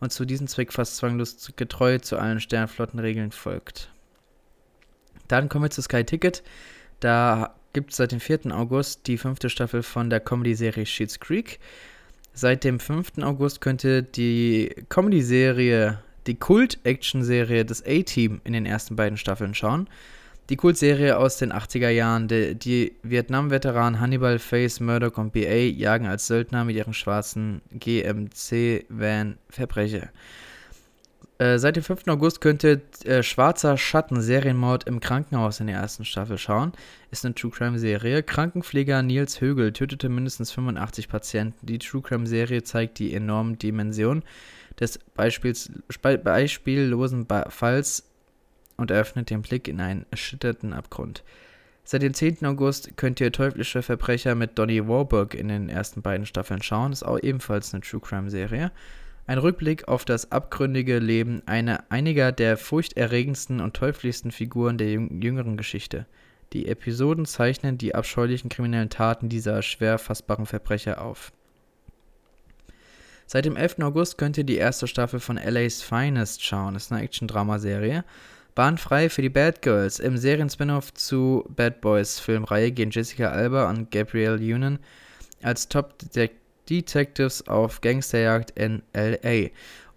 und 0.00 0.12
zu 0.12 0.26
diesem 0.26 0.48
Zweck 0.48 0.70
fast 0.70 0.96
zwanglos 0.96 1.50
getreu 1.56 1.96
zu 1.96 2.18
allen 2.18 2.40
Sternflottenregeln 2.40 3.32
folgt. 3.32 3.90
Dann 5.26 5.48
kommen 5.48 5.64
wir 5.64 5.70
zu 5.70 5.80
Sky 5.80 6.04
Ticket. 6.04 6.42
Da 7.00 7.54
gibt 7.72 7.92
es 7.92 7.96
seit 7.96 8.12
dem 8.12 8.20
4. 8.20 8.54
August 8.54 9.06
die 9.06 9.16
fünfte 9.16 9.48
Staffel 9.48 9.82
von 9.82 10.10
der 10.10 10.20
Comedy-Serie 10.20 10.84
Sheets 10.84 11.20
Creek. 11.20 11.58
Seit 12.34 12.64
dem 12.64 12.80
5. 12.80 13.22
August 13.22 13.62
könnte 13.62 14.02
die 14.02 14.74
Comedy-Serie, 14.90 16.02
die 16.28 16.36
Kult-Action-Serie 16.36 17.64
des 17.64 17.84
A-Team 17.84 18.40
in 18.44 18.52
den 18.52 18.66
ersten 18.66 18.94
beiden 18.94 19.18
Staffeln 19.18 19.54
schauen. 19.54 19.88
Die 20.50 20.56
Kultserie 20.56 21.18
aus 21.18 21.36
den 21.36 21.52
80er 21.52 21.90
Jahren, 21.90 22.28
die, 22.28 22.54
die 22.54 22.92
Vietnam-Veteranen 23.02 24.00
Hannibal, 24.00 24.38
Face, 24.38 24.80
Murdoch 24.80 25.18
und 25.18 25.32
BA 25.32 25.56
jagen 25.56 26.06
als 26.06 26.26
Söldner 26.26 26.64
mit 26.64 26.76
ihrem 26.76 26.94
schwarzen 26.94 27.60
GMC-Van 27.72 29.36
Verbrecher. 29.50 30.08
Äh, 31.36 31.58
seit 31.58 31.76
dem 31.76 31.82
5. 31.82 32.08
August 32.08 32.40
könnt 32.40 32.64
ihr 32.64 32.80
äh, 33.04 33.22
Schwarzer 33.22 33.76
Schatten 33.76 34.20
Serienmord 34.20 34.84
im 34.88 35.00
Krankenhaus 35.00 35.60
in 35.60 35.68
der 35.68 35.76
ersten 35.76 36.04
Staffel 36.04 36.38
schauen. 36.38 36.72
Ist 37.10 37.24
eine 37.24 37.34
True 37.34 37.50
Crime 37.50 37.78
Serie. 37.78 38.22
Krankenpfleger 38.22 39.02
Nils 39.02 39.40
Högel 39.40 39.72
tötete 39.72 40.08
mindestens 40.08 40.50
85 40.50 41.08
Patienten. 41.08 41.66
Die 41.66 41.78
True 41.78 42.02
Crime 42.02 42.26
Serie 42.26 42.62
zeigt 42.64 42.98
die 42.98 43.14
enormen 43.14 43.58
Dimensionen 43.58 44.24
des 44.80 44.98
Beispiels, 45.14 45.70
beispiellosen 46.02 47.26
Falls 47.48 48.04
und 48.76 48.90
eröffnet 48.90 49.30
den 49.30 49.42
Blick 49.42 49.68
in 49.68 49.80
einen 49.80 50.06
erschütterten 50.10 50.72
Abgrund. 50.72 51.22
Seit 51.84 52.02
dem 52.02 52.12
10. 52.12 52.44
August 52.44 52.96
könnt 52.96 53.18
ihr 53.20 53.32
Teuflische 53.32 53.82
Verbrecher 53.82 54.34
mit 54.34 54.58
Donnie 54.58 54.86
Warburg 54.86 55.34
in 55.34 55.48
den 55.48 55.70
ersten 55.70 56.02
beiden 56.02 56.26
Staffeln 56.26 56.62
schauen. 56.62 56.92
Ist 56.92 57.02
auch 57.02 57.18
ebenfalls 57.18 57.72
eine 57.72 57.82
True 57.82 58.00
Crime 58.00 58.28
Serie. 58.28 58.72
Ein 59.26 59.38
Rückblick 59.38 59.88
auf 59.88 60.04
das 60.04 60.30
abgründige 60.30 60.98
Leben 60.98 61.42
einer, 61.46 61.84
einiger 61.88 62.30
der 62.30 62.56
furchterregendsten 62.56 63.60
und 63.60 63.74
teuflischsten 63.74 64.32
Figuren 64.32 64.78
der 64.78 64.90
jüngeren 64.90 65.56
Geschichte. 65.56 66.06
Die 66.52 66.66
Episoden 66.66 67.26
zeichnen 67.26 67.78
die 67.78 67.94
abscheulichen 67.94 68.48
kriminellen 68.48 68.90
Taten 68.90 69.28
dieser 69.28 69.62
schwer 69.62 69.98
fassbaren 69.98 70.46
Verbrecher 70.46 71.02
auf. 71.02 71.32
Seit 73.28 73.44
dem 73.44 73.54
11. 73.54 73.76
August 73.82 74.18
könnt 74.18 74.36
ihr 74.38 74.44
die 74.44 74.56
erste 74.56 74.88
Staffel 74.88 75.20
von 75.20 75.36
LA's 75.36 75.82
Finest 75.82 76.44
schauen. 76.44 76.74
Das 76.74 76.86
ist 76.86 76.92
eine 76.92 77.02
Action-Drama-Serie. 77.02 78.04
Bahnfrei 78.56 79.08
für 79.08 79.22
die 79.22 79.28
Bad 79.28 79.62
Girls. 79.62 80.00
Im 80.00 80.16
Serien-Spin-Off 80.16 80.92
zu 80.94 81.44
Bad 81.54 81.80
Boys 81.80 82.18
Filmreihe 82.18 82.72
gehen 82.72 82.90
Jessica 82.90 83.30
Alba 83.30 83.70
und 83.70 83.92
Gabrielle 83.92 84.38
Union 84.38 84.80
als 85.42 85.68
Top-Detektiv 85.68 86.38
Detectives 86.68 87.46
auf 87.48 87.80
Gangsterjagd 87.80 88.50
in 88.58 88.82
LA. 88.92 89.50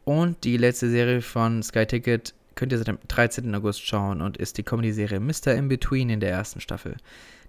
Und 0.04 0.44
die 0.44 0.58
letzte 0.58 0.90
Serie 0.90 1.22
von 1.22 1.64
Sky 1.64 1.86
Ticket 1.86 2.34
könnt 2.56 2.72
ihr 2.72 2.78
seit 2.78 2.88
dem 2.88 3.00
13. 3.08 3.54
August 3.56 3.86
schauen 3.86 4.22
und 4.22 4.38
ist 4.38 4.58
die 4.58 4.64
Comedy-Serie 4.64 5.20
Mr. 5.20 5.54
In 5.54 5.68
Between 5.68 6.10
in 6.10 6.20
der 6.20 6.32
ersten 6.32 6.62
Staffel. 6.62 6.96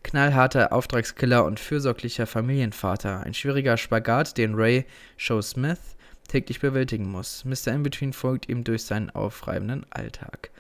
Knallharter 0.03 0.73
Auftragskiller 0.73 1.45
und 1.45 1.61
fürsorglicher 1.61 2.27
Familienvater. 2.27 3.21
Ein 3.21 3.35
schwieriger 3.35 3.77
Spagat, 3.77 4.37
den 4.39 4.55
Ray 4.55 4.85
Show 5.17 5.41
Smith 5.43 5.79
täglich 6.29 6.61
bewältigen 6.61 7.11
muss. 7.11 7.45
Mr. 7.45 7.73
In 7.73 7.83
Between 7.83 8.13
folgt 8.13 8.49
ihm 8.49 8.65
durch 8.65 8.85
seinen 8.85 9.11
aufreibenden 9.11 9.87
Alltag. 9.91 10.51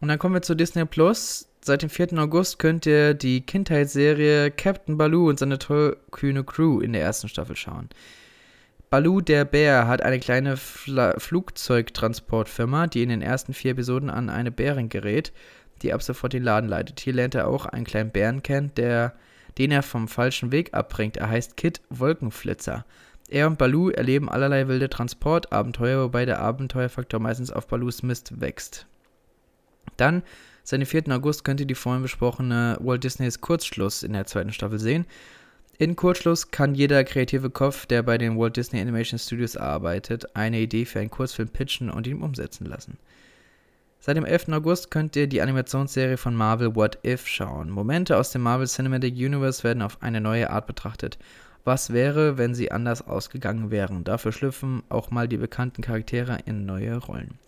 Und 0.00 0.08
dann 0.08 0.18
kommen 0.18 0.34
wir 0.34 0.42
zu 0.42 0.54
Disney 0.54 0.84
Plus. 0.84 1.48
Seit 1.60 1.82
dem 1.82 1.90
4. 1.90 2.18
August 2.18 2.58
könnt 2.58 2.86
ihr 2.86 3.14
die 3.14 3.40
Kindheitsserie 3.40 4.50
Captain 4.50 4.96
Baloo 4.96 5.28
und 5.28 5.38
seine 5.38 5.58
tollkühne 5.58 6.44
Crew 6.44 6.80
in 6.80 6.92
der 6.92 7.02
ersten 7.02 7.28
Staffel 7.28 7.56
schauen. 7.56 7.88
Baloo 8.90 9.20
der 9.20 9.44
Bär 9.44 9.86
hat 9.86 10.02
eine 10.02 10.18
kleine 10.18 10.56
Fla 10.56 11.18
Flugzeugtransportfirma, 11.18 12.86
die 12.86 13.02
in 13.02 13.10
den 13.10 13.20
ersten 13.20 13.52
vier 13.52 13.72
Episoden 13.72 14.08
an 14.08 14.30
eine 14.30 14.50
Bärin 14.50 14.88
gerät, 14.88 15.32
die 15.82 15.92
ab 15.92 16.02
sofort 16.02 16.32
den 16.32 16.42
Laden 16.42 16.68
leitet. 16.68 17.00
Hier 17.00 17.12
lernt 17.12 17.34
er 17.34 17.48
auch 17.48 17.66
einen 17.66 17.84
kleinen 17.84 18.10
Bären 18.10 18.42
kennen, 18.42 18.72
der, 18.76 19.14
den 19.58 19.70
er 19.70 19.82
vom 19.82 20.08
falschen 20.08 20.52
Weg 20.52 20.74
abbringt. 20.74 21.16
Er 21.16 21.28
heißt 21.28 21.56
Kid 21.56 21.80
Wolkenflitzer. 21.90 22.84
Er 23.28 23.46
und 23.46 23.58
Baloo 23.58 23.90
erleben 23.90 24.28
allerlei 24.28 24.68
wilde 24.68 24.88
Transportabenteuer, 24.88 26.02
wobei 26.04 26.24
der 26.24 26.40
Abenteuerfaktor 26.40 27.20
meistens 27.20 27.52
auf 27.52 27.66
Baloos 27.66 28.02
Mist 28.02 28.40
wächst. 28.40 28.86
Dann 29.96 30.22
Seit 30.68 30.82
dem 30.82 30.86
4. 30.86 31.04
August 31.14 31.44
könnt 31.44 31.60
ihr 31.60 31.66
die 31.66 31.74
vorhin 31.74 32.02
besprochene 32.02 32.76
Walt 32.80 33.02
Disneys 33.02 33.40
Kurzschluss 33.40 34.02
in 34.02 34.12
der 34.12 34.26
zweiten 34.26 34.52
Staffel 34.52 34.78
sehen. 34.78 35.06
In 35.78 35.96
Kurzschluss 35.96 36.50
kann 36.50 36.74
jeder 36.74 37.04
kreative 37.04 37.48
Kopf, 37.48 37.86
der 37.86 38.02
bei 38.02 38.18
den 38.18 38.38
Walt 38.38 38.58
Disney 38.58 38.78
Animation 38.78 39.18
Studios 39.18 39.56
arbeitet, 39.56 40.36
eine 40.36 40.60
Idee 40.60 40.84
für 40.84 41.00
einen 41.00 41.08
Kurzfilm 41.08 41.48
pitchen 41.48 41.88
und 41.88 42.06
ihn 42.06 42.20
umsetzen 42.20 42.66
lassen. 42.66 42.98
Seit 44.00 44.16
dem 44.16 44.24
11. 44.24 44.50
August 44.50 44.90
könnt 44.90 45.16
ihr 45.16 45.26
die 45.26 45.42
Animationsserie 45.42 46.16
von 46.16 46.34
Marvel 46.34 46.76
What 46.76 46.98
If 47.04 47.26
schauen. 47.26 47.68
Momente 47.68 48.16
aus 48.16 48.30
dem 48.30 48.42
Marvel 48.42 48.68
Cinematic 48.68 49.14
Universe 49.14 49.64
werden 49.64 49.82
auf 49.82 50.00
eine 50.00 50.20
neue 50.20 50.50
Art 50.50 50.66
betrachtet. 50.66 51.18
Was 51.64 51.92
wäre, 51.92 52.38
wenn 52.38 52.54
sie 52.54 52.70
anders 52.70 53.06
ausgegangen 53.06 53.70
wären? 53.70 54.04
Dafür 54.04 54.32
schlüpfen 54.32 54.84
auch 54.88 55.10
mal 55.10 55.26
die 55.26 55.36
bekannten 55.36 55.82
Charaktere 55.82 56.38
in 56.46 56.64
neue 56.64 56.96
Rollen. 56.96 57.38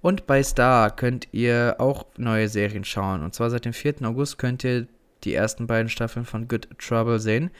Und 0.00 0.26
bei 0.26 0.42
Star 0.42 0.94
könnt 0.94 1.28
ihr 1.32 1.76
auch 1.78 2.06
neue 2.16 2.48
Serien 2.48 2.84
schauen. 2.84 3.22
Und 3.22 3.34
zwar 3.34 3.50
seit 3.50 3.64
dem 3.64 3.72
4. 3.72 4.02
August 4.02 4.38
könnt 4.38 4.64
ihr 4.64 4.86
die 5.24 5.34
ersten 5.34 5.66
beiden 5.66 5.88
Staffeln 5.88 6.24
von 6.24 6.48
Good 6.48 6.68
Trouble 6.78 7.18
sehen. 7.18 7.50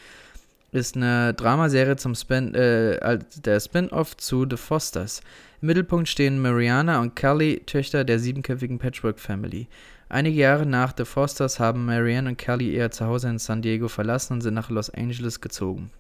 Ist 0.73 0.97
eine 0.97 1.35
Dramaserie 1.35 1.97
zum 1.97 2.15
Spin, 2.15 2.55
äh, 2.55 3.19
der 3.45 3.61
Spin-off 3.61 4.17
zu 4.17 4.47
The 4.49 4.57
Fosters. 4.57 5.21
Im 5.61 5.67
Mittelpunkt 5.67 6.09
stehen 6.09 6.41
Mariana 6.41 7.03
und 7.03 7.15
Kelly, 7.15 7.61
Töchter 7.67 8.05
der 8.05 8.19
siebenköpfigen 8.19 8.79
Patchwork 8.79 9.21
Family. 9.21 9.69
Einige 10.09 10.41
Jahre 10.41 10.65
nach 10.65 10.95
The 10.97 11.05
Fosters 11.05 11.61
haben 11.61 11.85
Marianne 11.85 12.31
und 12.31 12.39
Kelly 12.39 12.75
ihr 12.75 12.91
Zuhause 12.91 13.29
in 13.29 13.39
San 13.39 13.61
Diego 13.61 13.89
verlassen 13.89 14.33
und 14.33 14.41
sind 14.41 14.55
nach 14.55 14.71
Los 14.71 14.89
Angeles 14.89 15.43
gezogen. 15.43 15.91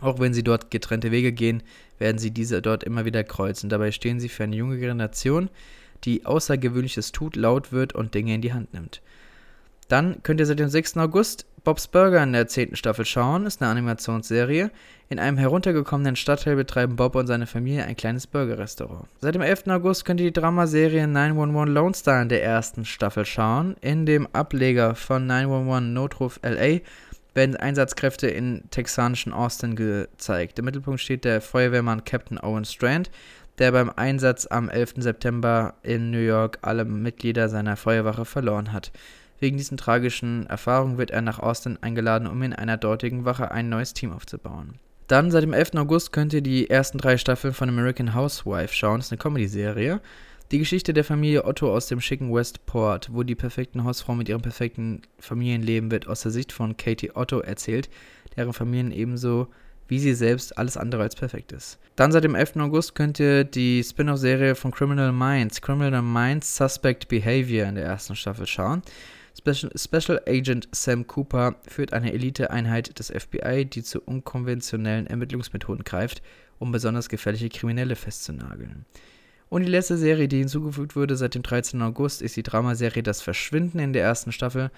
Auch 0.00 0.20
wenn 0.20 0.34
sie 0.34 0.44
dort 0.44 0.70
getrennte 0.70 1.10
Wege 1.10 1.32
gehen, 1.32 1.64
werden 1.98 2.18
sie 2.18 2.30
diese 2.30 2.62
dort 2.62 2.84
immer 2.84 3.06
wieder 3.06 3.24
kreuzen. 3.24 3.68
Dabei 3.68 3.90
stehen 3.90 4.20
sie 4.20 4.28
für 4.28 4.44
eine 4.44 4.54
junge 4.54 4.78
Generation, 4.78 5.50
die 6.04 6.26
Außergewöhnliches 6.26 7.10
tut, 7.10 7.34
laut 7.34 7.72
wird 7.72 7.92
und 7.92 8.14
Dinge 8.14 8.36
in 8.36 8.40
die 8.40 8.52
Hand 8.52 8.72
nimmt. 8.72 9.02
Dann 9.88 10.22
könnt 10.22 10.38
ihr 10.38 10.46
seit 10.46 10.60
dem 10.60 10.68
6. 10.68 10.96
August 10.98 11.46
Bob's 11.66 11.88
Burger 11.88 12.22
in 12.22 12.32
der 12.32 12.46
10. 12.46 12.76
Staffel 12.76 13.04
schauen. 13.04 13.44
Ist 13.44 13.60
eine 13.60 13.72
Animationsserie. 13.72 14.70
In 15.08 15.18
einem 15.18 15.36
heruntergekommenen 15.36 16.14
Stadtteil 16.14 16.54
betreiben 16.54 16.94
Bob 16.94 17.16
und 17.16 17.26
seine 17.26 17.48
Familie 17.48 17.84
ein 17.84 17.96
kleines 17.96 18.28
Burgerrestaurant. 18.28 19.08
Seit 19.18 19.34
dem 19.34 19.42
11. 19.42 19.66
August 19.66 20.04
könnt 20.04 20.20
ihr 20.20 20.26
die 20.26 20.40
Dramaserie 20.40 21.08
911 21.08 21.74
Lone 21.74 21.94
Star 21.94 22.22
in 22.22 22.28
der 22.28 22.44
ersten 22.44 22.84
Staffel 22.84 23.24
schauen. 23.24 23.74
In 23.80 24.06
dem 24.06 24.28
Ableger 24.32 24.94
von 24.94 25.26
911 25.26 25.92
Notruf 25.92 26.40
LA 26.44 26.82
werden 27.34 27.56
Einsatzkräfte 27.56 28.28
in 28.28 28.62
texanischen 28.70 29.32
Austin 29.32 29.74
gezeigt. 29.74 30.60
Im 30.60 30.66
Mittelpunkt 30.66 31.00
steht 31.00 31.24
der 31.24 31.40
Feuerwehrmann 31.40 32.04
Captain 32.04 32.38
Owen 32.38 32.64
Strand, 32.64 33.10
der 33.58 33.72
beim 33.72 33.90
Einsatz 33.90 34.46
am 34.46 34.68
11. 34.68 34.94
September 34.98 35.74
in 35.82 36.12
New 36.12 36.20
York 36.24 36.60
alle 36.62 36.84
Mitglieder 36.84 37.48
seiner 37.48 37.76
Feuerwache 37.76 38.24
verloren 38.24 38.72
hat. 38.72 38.92
Wegen 39.38 39.56
diesen 39.56 39.76
tragischen 39.76 40.46
Erfahrungen 40.46 40.98
wird 40.98 41.10
er 41.10 41.22
nach 41.22 41.38
Austin 41.38 41.78
eingeladen, 41.80 42.26
um 42.26 42.42
in 42.42 42.52
einer 42.52 42.76
dortigen 42.76 43.24
Wache 43.24 43.50
ein 43.50 43.68
neues 43.68 43.92
Team 43.92 44.12
aufzubauen. 44.12 44.78
Dann 45.08 45.30
seit 45.30 45.42
dem 45.42 45.52
11. 45.52 45.74
August 45.76 46.12
könnt 46.12 46.32
ihr 46.32 46.40
die 46.40 46.68
ersten 46.68 46.98
drei 46.98 47.16
Staffeln 47.16 47.54
von 47.54 47.68
American 47.68 48.14
Housewife 48.14 48.74
schauen. 48.74 48.98
Das 48.98 49.06
ist 49.06 49.12
eine 49.12 49.18
Comedy-Serie. 49.18 50.00
Die 50.52 50.58
Geschichte 50.58 50.92
der 50.92 51.04
Familie 51.04 51.44
Otto 51.44 51.72
aus 51.72 51.86
dem 51.86 52.00
schicken 52.00 52.32
Westport, 52.32 53.10
wo 53.12 53.22
die 53.22 53.34
perfekten 53.34 53.84
Hausfrau 53.84 54.14
mit 54.14 54.28
ihrem 54.28 54.42
perfekten 54.42 55.02
Familienleben 55.18 55.90
wird 55.90 56.06
aus 56.06 56.22
der 56.22 56.30
Sicht 56.30 56.52
von 56.52 56.76
Katie 56.76 57.14
Otto 57.14 57.40
erzählt, 57.40 57.88
deren 58.36 58.52
Familien 58.52 58.92
ebenso 58.92 59.48
wie 59.88 59.98
sie 59.98 60.14
selbst 60.14 60.56
alles 60.58 60.76
andere 60.76 61.02
als 61.02 61.14
perfekt 61.14 61.52
ist. 61.52 61.78
Dann 61.94 62.12
seit 62.12 62.24
dem 62.24 62.34
11. 62.34 62.56
August 62.56 62.94
könnt 62.94 63.20
ihr 63.20 63.44
die 63.44 63.82
Spin-off-Serie 63.82 64.54
von 64.54 64.70
Criminal 64.70 65.12
Minds, 65.12 65.60
Criminal 65.60 66.02
Minds 66.02 66.56
Suspect 66.56 67.08
Behavior 67.08 67.68
in 67.68 67.76
der 67.76 67.84
ersten 67.84 68.16
Staffel 68.16 68.46
schauen. 68.46 68.82
Special, 69.36 70.22
Agent 70.26 70.68
Sam 70.72 71.06
Cooper 71.06 71.56
führt 71.66 71.92
eine 71.92 72.12
Eliteeinheit 72.12 72.98
des 72.98 73.10
FBI, 73.10 73.66
die 73.66 73.82
zu 73.82 74.00
unkonventionellen 74.00 75.06
Ermittlungsmethoden 75.06 75.84
greift, 75.84 76.22
um 76.58 76.72
besonders 76.72 77.08
gefährliche 77.08 77.48
Kriminelle 77.48 77.96
festzunageln. 77.96 78.86
Und 79.48 79.62
die 79.62 79.70
letzte 79.70 79.96
Serie, 79.96 80.26
die 80.26 80.38
hinzugefügt 80.38 80.96
wurde 80.96 81.16
seit 81.16 81.34
dem 81.34 81.42
13. 81.42 81.80
August, 81.82 82.22
ist 82.22 82.36
die 82.36 82.42
Dramaserie 82.42 83.02
Das 83.02 83.22
Verschwinden 83.22 83.78
in 83.78 83.92
der 83.92 84.02
ersten 84.02 84.32
Staffel. 84.32 84.70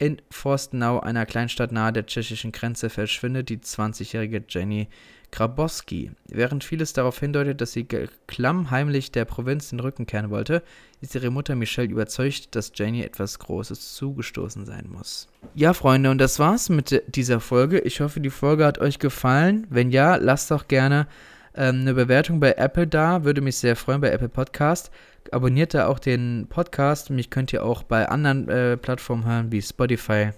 In 0.00 0.22
Forstenau, 0.30 1.00
einer 1.00 1.26
Kleinstadt 1.26 1.72
nahe 1.72 1.92
der 1.92 2.06
tschechischen 2.06 2.52
Grenze, 2.52 2.88
verschwindet 2.88 3.48
die 3.48 3.58
20-jährige 3.58 4.44
Jenny 4.48 4.88
Grabowski. 5.32 6.12
Während 6.28 6.62
vieles 6.62 6.92
darauf 6.92 7.18
hindeutet, 7.18 7.60
dass 7.60 7.72
sie 7.72 7.86
klammheimlich 8.28 9.10
der 9.10 9.24
Provinz 9.24 9.70
den 9.70 9.80
Rücken 9.80 10.06
kehren 10.06 10.30
wollte, 10.30 10.62
ist 11.00 11.16
ihre 11.16 11.30
Mutter 11.30 11.56
Michelle 11.56 11.88
überzeugt, 11.88 12.54
dass 12.54 12.70
Jenny 12.74 13.02
etwas 13.02 13.40
Großes 13.40 13.96
zugestoßen 13.96 14.64
sein 14.66 14.86
muss. 14.88 15.28
Ja, 15.54 15.74
Freunde, 15.74 16.10
und 16.10 16.18
das 16.18 16.38
war's 16.38 16.68
mit 16.68 17.02
dieser 17.08 17.40
Folge. 17.40 17.80
Ich 17.80 18.00
hoffe, 18.00 18.20
die 18.20 18.30
Folge 18.30 18.64
hat 18.64 18.78
euch 18.78 19.00
gefallen. 19.00 19.66
Wenn 19.68 19.90
ja, 19.90 20.14
lasst 20.14 20.52
doch 20.52 20.68
gerne 20.68 21.08
ähm, 21.54 21.80
eine 21.80 21.94
Bewertung 21.94 22.38
bei 22.38 22.52
Apple 22.52 22.86
da. 22.86 23.24
Würde 23.24 23.40
mich 23.40 23.56
sehr 23.56 23.74
freuen 23.74 24.00
bei 24.00 24.10
Apple 24.10 24.28
Podcast. 24.28 24.90
Abonniert 25.32 25.74
da 25.74 25.86
auch 25.86 25.98
den 25.98 26.46
Podcast. 26.48 27.10
Mich 27.10 27.30
könnt 27.30 27.52
ihr 27.52 27.64
auch 27.64 27.82
bei 27.82 28.08
anderen 28.08 28.48
äh, 28.48 28.76
Plattformen 28.76 29.26
hören, 29.26 29.52
wie 29.52 29.60
Spotify. 29.60 30.30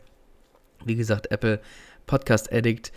Wie 0.85 0.97
gesagt, 0.97 1.31
Apple 1.31 1.61
Podcast 2.07 2.53
Addict. 2.53 2.93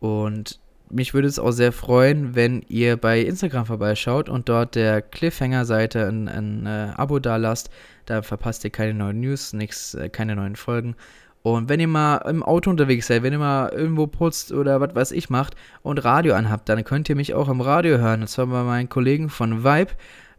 Und 0.00 0.60
mich 0.90 1.14
würde 1.14 1.28
es 1.28 1.38
auch 1.38 1.52
sehr 1.52 1.72
freuen, 1.72 2.34
wenn 2.34 2.62
ihr 2.68 2.96
bei 2.96 3.20
Instagram 3.20 3.66
vorbeischaut 3.66 4.28
und 4.28 4.48
dort 4.48 4.74
der 4.74 5.00
Cliffhanger-Seite 5.00 6.06
ein, 6.06 6.28
ein 6.28 6.66
äh, 6.66 6.92
Abo 6.96 7.18
da 7.18 7.36
lasst. 7.36 7.70
Da 8.04 8.22
verpasst 8.22 8.64
ihr 8.64 8.70
keine 8.70 8.94
neuen 8.94 9.20
News, 9.20 9.52
nix, 9.54 9.94
äh, 9.94 10.08
keine 10.10 10.36
neuen 10.36 10.56
Folgen. 10.56 10.94
Und 11.42 11.68
wenn 11.68 11.80
ihr 11.80 11.88
mal 11.88 12.18
im 12.28 12.42
Auto 12.42 12.70
unterwegs 12.70 13.08
seid, 13.08 13.22
wenn 13.22 13.32
ihr 13.32 13.38
mal 13.38 13.70
irgendwo 13.70 14.06
putzt 14.06 14.52
oder 14.52 14.80
was 14.80 14.94
weiß 14.94 15.12
ich 15.12 15.28
macht 15.28 15.56
und 15.82 16.04
Radio 16.04 16.34
anhabt, 16.34 16.68
dann 16.68 16.84
könnt 16.84 17.08
ihr 17.08 17.16
mich 17.16 17.34
auch 17.34 17.48
im 17.48 17.60
Radio 17.60 17.98
hören. 17.98 18.20
Und 18.20 18.28
zwar 18.28 18.46
bei 18.46 18.62
meinen 18.62 18.88
Kollegen 18.88 19.28
von 19.28 19.64
Vibe. 19.64 19.92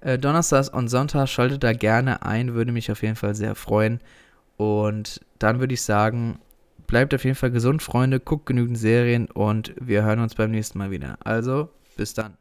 Äh, 0.03 0.19
Donnerstags 0.19 0.67
und 0.67 0.89
Sonntags 0.89 1.31
schaltet 1.31 1.63
da 1.63 1.71
gerne 1.71 2.23
ein, 2.23 2.53
würde 2.53 2.73
mich 2.73 2.91
auf 2.91 3.01
jeden 3.01 3.15
Fall 3.15 3.35
sehr 3.35 3.55
freuen. 3.55 4.01
Und 4.57 5.21
dann 5.39 5.59
würde 5.59 5.73
ich 5.73 5.81
sagen, 5.81 6.39
bleibt 6.87 7.13
auf 7.13 7.23
jeden 7.23 7.37
Fall 7.37 7.51
gesund, 7.51 7.81
Freunde, 7.81 8.19
guckt 8.19 8.45
genügend 8.45 8.77
Serien 8.77 9.27
und 9.27 9.73
wir 9.79 10.03
hören 10.03 10.19
uns 10.19 10.35
beim 10.35 10.51
nächsten 10.51 10.77
Mal 10.77 10.91
wieder. 10.91 11.17
Also, 11.23 11.69
bis 11.95 12.13
dann. 12.13 12.33